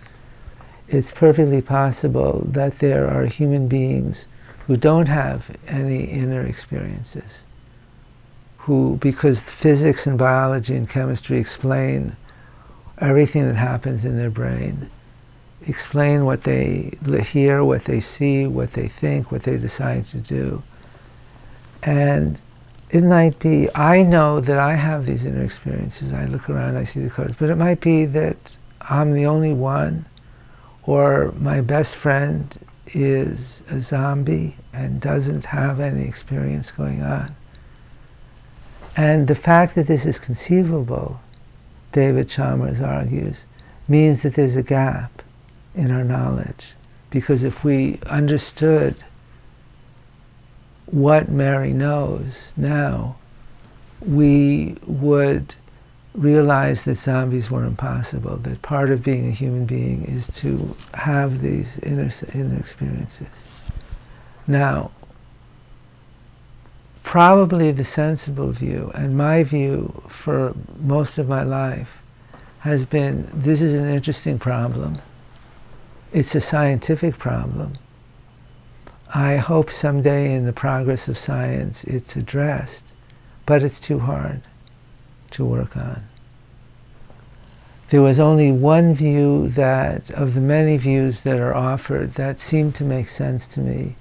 it's 0.88 1.12
perfectly 1.12 1.62
possible 1.62 2.42
that 2.48 2.80
there 2.80 3.08
are 3.08 3.28
human 3.28 3.68
beings 3.68 4.26
who 4.66 4.76
don't 4.76 5.10
have 5.10 5.56
any 5.68 6.06
inner 6.06 6.42
experiences, 6.42 7.44
who, 8.58 8.98
because 9.00 9.40
physics 9.44 10.08
and 10.08 10.18
biology 10.18 10.76
and 10.76 10.90
chemistry 10.90 11.38
explain 11.38 12.16
everything 12.98 13.48
that 13.48 13.56
happens 13.56 14.04
in 14.04 14.18
their 14.18 14.32
brain, 14.32 14.90
explain 15.68 16.26
what 16.26 16.44
they 16.44 16.98
hear, 17.24 17.64
what 17.64 17.86
they 17.86 18.00
see, 18.00 18.48
what 18.48 18.74
they 18.74 18.88
think, 18.88 19.32
what 19.32 19.44
they 19.44 19.58
decide 19.58 20.06
to 20.06 20.18
do. 20.20 20.64
And 21.84 22.40
it 22.90 23.04
might 23.04 23.38
be, 23.40 23.68
I 23.76 24.02
know 24.04 24.40
that 24.40 24.58
I 24.58 24.76
have 24.76 25.06
these 25.06 25.26
inner 25.26 25.44
experiences. 25.44 26.14
I 26.14 26.26
look 26.26 26.50
around, 26.50 26.78
I 26.78 26.86
see 26.86 27.02
the 27.02 27.10
colors, 27.10 27.36
but 27.38 27.50
it 27.50 27.56
might 27.56 27.82
be 27.82 28.06
that 28.06 28.38
I'm 28.82 29.12
the 29.12 29.26
only 29.26 29.54
one, 29.54 30.06
or 30.84 31.34
my 31.38 31.60
best 31.62 31.96
friend 31.96 32.58
is 32.88 33.64
a 33.70 33.80
zombie 33.82 34.56
and 34.72 35.02
doesn't 35.02 35.46
have 35.46 35.82
any 35.82 36.08
experience 36.08 36.72
going 36.72 37.02
on. 37.02 37.36
And 38.96 39.28
the 39.28 39.36
fact 39.36 39.76
that 39.76 39.88
this 39.88 40.06
is 40.06 40.18
conceivable, 40.18 41.20
David 41.92 42.30
Chalmers 42.30 42.82
argues, 42.82 43.44
means 43.88 44.22
that 44.22 44.36
there's 44.36 44.56
a 44.56 44.64
gap 44.64 45.17
in 45.78 45.92
our 45.92 46.04
knowledge. 46.04 46.74
Because 47.10 47.44
if 47.44 47.64
we 47.64 48.00
understood 48.08 48.96
what 50.88 51.30
Mary 51.30 51.72
knows 51.72 52.52
now, 52.58 53.18
we 54.02 54.76
would 54.86 55.56
realize 56.14 56.84
that 56.84 56.96
zombies 56.96 57.52
were 57.52 57.64
impossible, 57.64 58.38
that 58.38 58.62
part 58.62 58.90
of 58.90 59.04
being 59.04 59.28
a 59.28 59.32
human 59.32 59.66
being 59.66 60.04
is 60.06 60.28
to 60.28 60.76
have 60.96 61.42
these 61.42 61.78
inner, 61.80 62.10
inner 62.34 62.58
experiences. 62.58 63.28
Now, 64.48 64.92
probably 67.04 67.72
the 67.72 67.86
sensible 67.86 68.52
view, 68.52 68.92
and 68.96 69.16
my 69.16 69.44
view 69.44 70.04
for 70.08 70.56
most 70.80 71.18
of 71.18 71.28
my 71.28 71.44
life, 71.44 71.98
has 72.60 72.86
been 72.86 73.30
this 73.34 73.62
is 73.62 73.74
an 73.74 73.88
interesting 73.88 74.40
problem. 74.40 75.00
It's 76.14 76.36
a 76.36 76.42
scientific 76.42 77.18
problem. 77.18 77.78
I 79.14 79.38
hope 79.38 79.70
someday 79.70 80.34
in 80.34 80.46
the 80.46 80.54
progress 80.54 81.10
of 81.10 81.18
science 81.18 81.84
it's 81.84 82.16
addressed, 82.16 82.86
but 83.46 83.62
it's 83.62 83.80
too 83.80 84.00
hard 84.00 84.42
to 85.32 85.44
work 85.44 85.76
on. 85.76 86.04
There 87.90 88.02
was 88.02 88.22
only 88.22 88.54
one 88.54 88.94
view 88.94 89.50
that, 89.50 90.10
of 90.12 90.34
the 90.34 90.42
many 90.42 90.78
views 90.78 91.22
that 91.22 91.40
are 91.40 91.54
offered, 91.54 92.14
that 92.14 92.40
seemed 92.40 92.76
to 92.76 92.86
make 92.86 93.10
sense 93.10 93.46
to 93.48 93.60
me, 93.60 93.98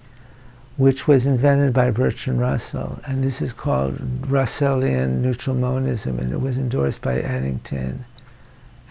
which 0.76 1.08
was 1.08 1.26
invented 1.26 1.72
by 1.72 1.90
Bertrand 1.90 2.40
Russell, 2.40 3.00
and 3.04 3.24
this 3.24 3.42
is 3.42 3.52
called 3.52 3.96
Russellian 4.22 5.22
neutral 5.22 5.56
monism, 5.56 6.20
and 6.20 6.32
it 6.32 6.40
was 6.40 6.56
endorsed 6.56 7.02
by 7.02 7.18
Eddington 7.18 8.04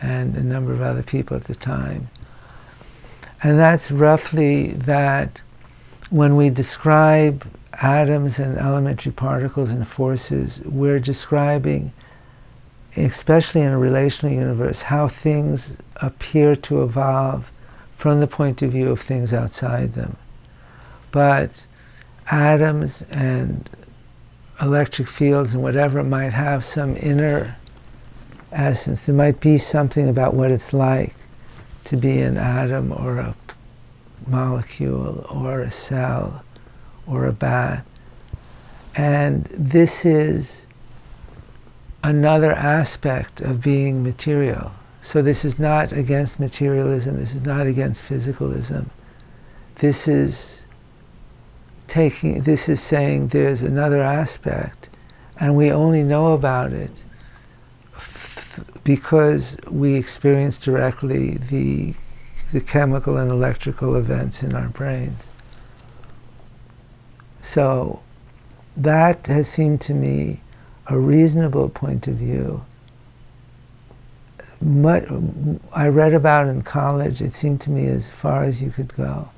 and 0.01 0.36
a 0.36 0.43
number 0.43 0.74
of 0.74 0.82
other 0.82 1.03
people 1.03 1.38
at 1.38 1.45
the 1.45 1.55
time. 1.55 2.09
And 3.43 3.59
that's 3.59 3.91
roughly 3.91 4.71
that 4.71 5.41
when 6.09 6.36
we 6.36 6.49
describe 6.49 7.45
atoms 7.73 8.39
and 8.39 8.57
elementary 8.57 9.11
particles 9.11 9.69
and 9.69 9.88
forces, 9.88 10.61
we're 10.63 10.99
describing, 10.99 11.91
especially 12.95 13.61
in 13.61 13.71
a 13.71 13.77
relational 13.77 14.33
universe, 14.33 14.83
how 14.83 15.07
things 15.07 15.77
appear 15.97 16.55
to 16.55 16.83
evolve 16.83 17.51
from 17.97 18.19
the 18.19 18.27
point 18.27 18.61
of 18.61 18.71
view 18.71 18.89
of 18.89 19.01
things 19.01 19.33
outside 19.33 19.93
them. 19.93 20.15
But 21.11 21.65
atoms 22.27 23.03
and 23.09 23.69
electric 24.61 25.07
fields 25.07 25.53
and 25.53 25.61
whatever 25.61 26.03
might 26.03 26.33
have 26.33 26.63
some 26.63 26.95
inner 26.97 27.55
essence. 28.51 29.03
There 29.03 29.15
might 29.15 29.39
be 29.39 29.57
something 29.57 30.07
about 30.07 30.33
what 30.33 30.51
it's 30.51 30.73
like 30.73 31.15
to 31.86 31.97
be 31.97 32.19
an 32.21 32.38
atom 32.38 32.91
or 32.91 33.19
a 33.19 33.36
molecule 34.27 35.25
or 35.29 35.61
a 35.61 35.71
cell 35.71 36.43
or 37.07 37.25
a 37.25 37.33
bat. 37.33 37.86
And 38.95 39.45
this 39.45 40.05
is 40.05 40.65
another 42.03 42.51
aspect 42.51 43.41
of 43.41 43.61
being 43.61 44.03
material. 44.03 44.71
So 45.01 45.21
this 45.21 45.45
is 45.45 45.59
not 45.59 45.91
against 45.91 46.39
materialism, 46.39 47.19
this 47.19 47.36
is 47.36 47.41
not 47.41 47.67
against 47.67 48.03
physicalism. 48.03 48.89
This 49.75 50.07
is 50.07 50.63
taking 51.88 52.41
this 52.41 52.67
is 52.67 52.81
saying 52.81 53.27
there's 53.27 53.61
another 53.61 54.01
aspect 54.01 54.89
and 55.39 55.55
we 55.55 55.71
only 55.71 56.01
know 56.01 56.33
about 56.33 56.73
it 56.73 56.91
because 58.86 59.57
we 59.69 59.95
experience 59.95 60.57
directly 60.59 61.31
the 61.49 61.93
the 62.53 62.61
chemical 62.61 63.17
and 63.17 63.29
electrical 63.29 63.95
events 63.97 64.41
in 64.41 64.55
our 64.55 64.69
brains. 64.69 65.27
So 67.41 68.01
that 68.77 69.27
has 69.27 69.49
seemed 69.49 69.81
to 69.81 69.93
me 69.93 70.41
a 70.88 70.97
reasonable 70.97 71.67
point 71.69 72.07
of 72.07 72.15
view. 72.15 72.63
What 74.59 75.05
I 75.73 75.88
read 75.89 76.13
about 76.13 76.47
in 76.47 76.61
college, 76.61 77.21
it 77.21 77.33
seemed 77.33 77.59
to 77.61 77.71
me 77.71 77.88
as 77.88 78.09
far 78.09 78.43
as 78.43 78.61
you 78.61 78.69
could 78.69 78.95
go. 78.95 79.29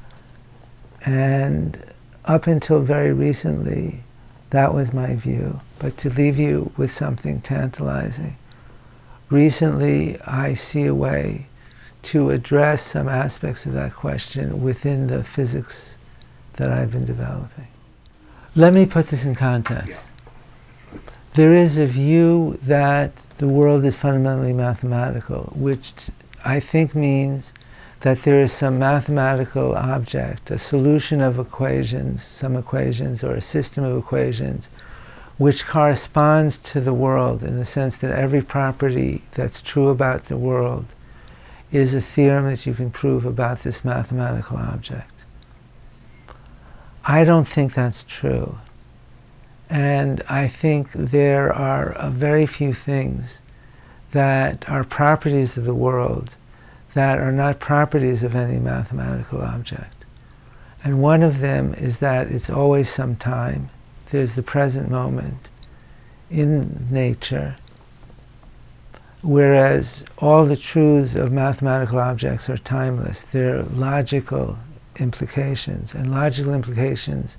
And 1.05 1.81
up 2.25 2.45
until 2.45 2.81
very 2.81 3.13
recently, 3.13 4.03
that 4.49 4.73
was 4.73 4.93
my 4.93 5.15
view. 5.15 5.61
But 5.79 5.97
to 5.99 6.09
leave 6.09 6.37
you 6.37 6.71
with 6.75 6.91
something 6.91 7.41
tantalizing, 7.41 8.35
recently 9.29 10.19
I 10.21 10.53
see 10.53 10.85
a 10.85 10.95
way 10.95 11.47
to 12.03 12.29
address 12.29 12.83
some 12.83 13.09
aspects 13.09 13.65
of 13.65 13.73
that 13.73 13.95
question 13.95 14.61
within 14.61 15.07
the 15.07 15.23
physics 15.23 15.95
that 16.53 16.71
I've 16.71 16.91
been 16.91 17.05
developing. 17.05 17.67
Let 18.55 18.73
me 18.73 18.85
put 18.85 19.07
this 19.09 19.25
in 19.25 19.35
context. 19.35 20.03
There 21.35 21.55
is 21.55 21.77
a 21.77 21.85
view 21.85 22.57
that 22.63 23.15
the 23.37 23.47
world 23.47 23.85
is 23.85 23.95
fundamentally 23.95 24.53
mathematical, 24.53 25.53
which 25.55 25.93
I 26.43 26.59
think 26.59 26.95
means 26.95 27.53
that 28.01 28.23
there 28.23 28.41
is 28.41 28.51
some 28.51 28.79
mathematical 28.79 29.75
object, 29.75 30.49
a 30.49 30.57
solution 30.57 31.21
of 31.21 31.39
equations, 31.39 32.23
some 32.23 32.55
equations, 32.55 33.23
or 33.23 33.35
a 33.35 33.41
system 33.41 33.83
of 33.83 33.97
equations, 33.97 34.69
which 35.37 35.67
corresponds 35.67 36.57
to 36.57 36.81
the 36.81 36.93
world 36.93 37.43
in 37.43 37.57
the 37.57 37.65
sense 37.65 37.97
that 37.97 38.11
every 38.11 38.41
property 38.41 39.23
that's 39.33 39.61
true 39.61 39.89
about 39.89 40.25
the 40.25 40.37
world 40.37 40.85
is 41.71 41.93
a 41.93 42.01
theorem 42.01 42.45
that 42.45 42.65
you 42.65 42.73
can 42.73 42.89
prove 42.89 43.25
about 43.25 43.61
this 43.61 43.85
mathematical 43.85 44.57
object. 44.57 45.23
I 47.05 47.23
don't 47.23 47.47
think 47.47 47.73
that's 47.73 48.03
true. 48.03 48.57
And 49.69 50.23
I 50.29 50.47
think 50.47 50.91
there 50.93 51.53
are 51.53 52.09
very 52.09 52.45
few 52.45 52.73
things 52.73 53.39
that 54.11 54.67
are 54.69 54.83
properties 54.83 55.57
of 55.57 55.65
the 55.65 55.75
world 55.75 56.35
that 56.93 57.19
are 57.19 57.31
not 57.31 57.59
properties 57.59 58.23
of 58.23 58.33
any 58.33 58.59
mathematical 58.59 59.41
object. 59.41 60.05
And 60.83 61.01
one 61.01 61.21
of 61.21 61.39
them 61.39 61.73
is 61.73 61.99
that 61.99 62.27
it's 62.27 62.49
always 62.49 62.89
some 62.89 63.15
time. 63.17 63.69
There's 64.09 64.35
the 64.35 64.43
present 64.43 64.89
moment 64.89 65.49
in 66.29 66.87
nature, 66.89 67.57
whereas 69.21 70.03
all 70.17 70.45
the 70.45 70.55
truths 70.55 71.15
of 71.15 71.31
mathematical 71.31 71.99
objects 71.99 72.49
are 72.49 72.57
timeless. 72.57 73.21
They're 73.31 73.63
logical 73.63 74.57
implications, 74.97 75.93
and 75.93 76.11
logical 76.11 76.53
implications 76.53 77.37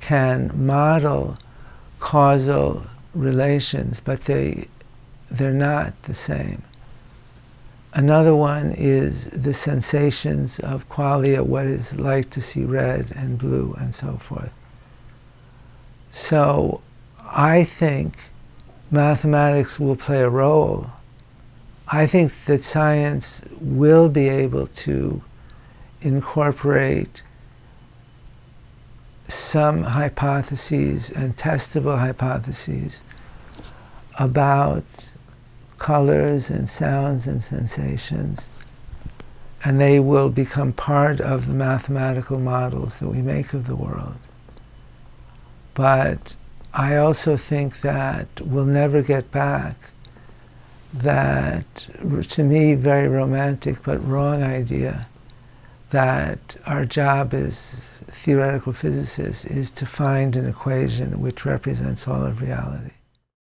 can 0.00 0.52
model 0.54 1.36
causal 1.98 2.86
relations, 3.14 4.00
but 4.00 4.24
they, 4.26 4.68
they're 5.30 5.52
not 5.52 6.00
the 6.04 6.14
same. 6.14 6.62
Another 7.92 8.34
one 8.34 8.72
is 8.72 9.24
the 9.26 9.54
sensations 9.54 10.60
of 10.60 10.88
qualia, 10.88 11.42
what 11.42 11.66
it's 11.66 11.94
like 11.94 12.30
to 12.30 12.40
see 12.40 12.64
red 12.64 13.12
and 13.16 13.38
blue 13.38 13.74
and 13.78 13.94
so 13.94 14.16
forth. 14.18 14.52
So 16.12 16.80
I 17.20 17.64
think 17.64 18.16
mathematics 18.90 19.78
will 19.78 19.96
play 19.96 20.22
a 20.22 20.28
role. 20.28 20.90
I 21.88 22.06
think 22.06 22.32
that 22.46 22.64
science 22.64 23.40
will 23.60 24.08
be 24.08 24.28
able 24.28 24.66
to 24.66 25.22
incorporate 26.00 27.22
some 29.28 29.82
hypotheses 29.82 31.10
and 31.10 31.36
testable 31.36 31.98
hypotheses 31.98 33.00
about 34.18 34.84
colors 35.78 36.50
and 36.50 36.68
sounds 36.68 37.26
and 37.26 37.42
sensations, 37.42 38.48
and 39.64 39.80
they 39.80 40.00
will 40.00 40.28
become 40.28 40.72
part 40.72 41.20
of 41.20 41.46
the 41.46 41.54
mathematical 41.54 42.38
models 42.38 42.98
that 42.98 43.08
we 43.08 43.22
make 43.22 43.52
of 43.54 43.66
the 43.66 43.76
world. 43.76 44.16
But 45.78 46.34
I 46.74 46.96
also 46.96 47.36
think 47.36 47.82
that 47.82 48.40
we'll 48.40 48.64
never 48.64 49.00
get 49.00 49.30
back 49.30 49.76
that, 50.92 51.88
to 52.30 52.42
me, 52.42 52.74
very 52.74 53.06
romantic 53.06 53.84
but 53.84 54.04
wrong 54.04 54.42
idea 54.42 55.06
that 55.90 56.56
our 56.66 56.84
job 56.84 57.32
as 57.32 57.84
theoretical 58.08 58.72
physicists 58.72 59.44
is 59.44 59.70
to 59.70 59.86
find 59.86 60.36
an 60.36 60.48
equation 60.48 61.20
which 61.20 61.44
represents 61.44 62.08
all 62.08 62.26
of 62.26 62.42
reality. 62.42 62.97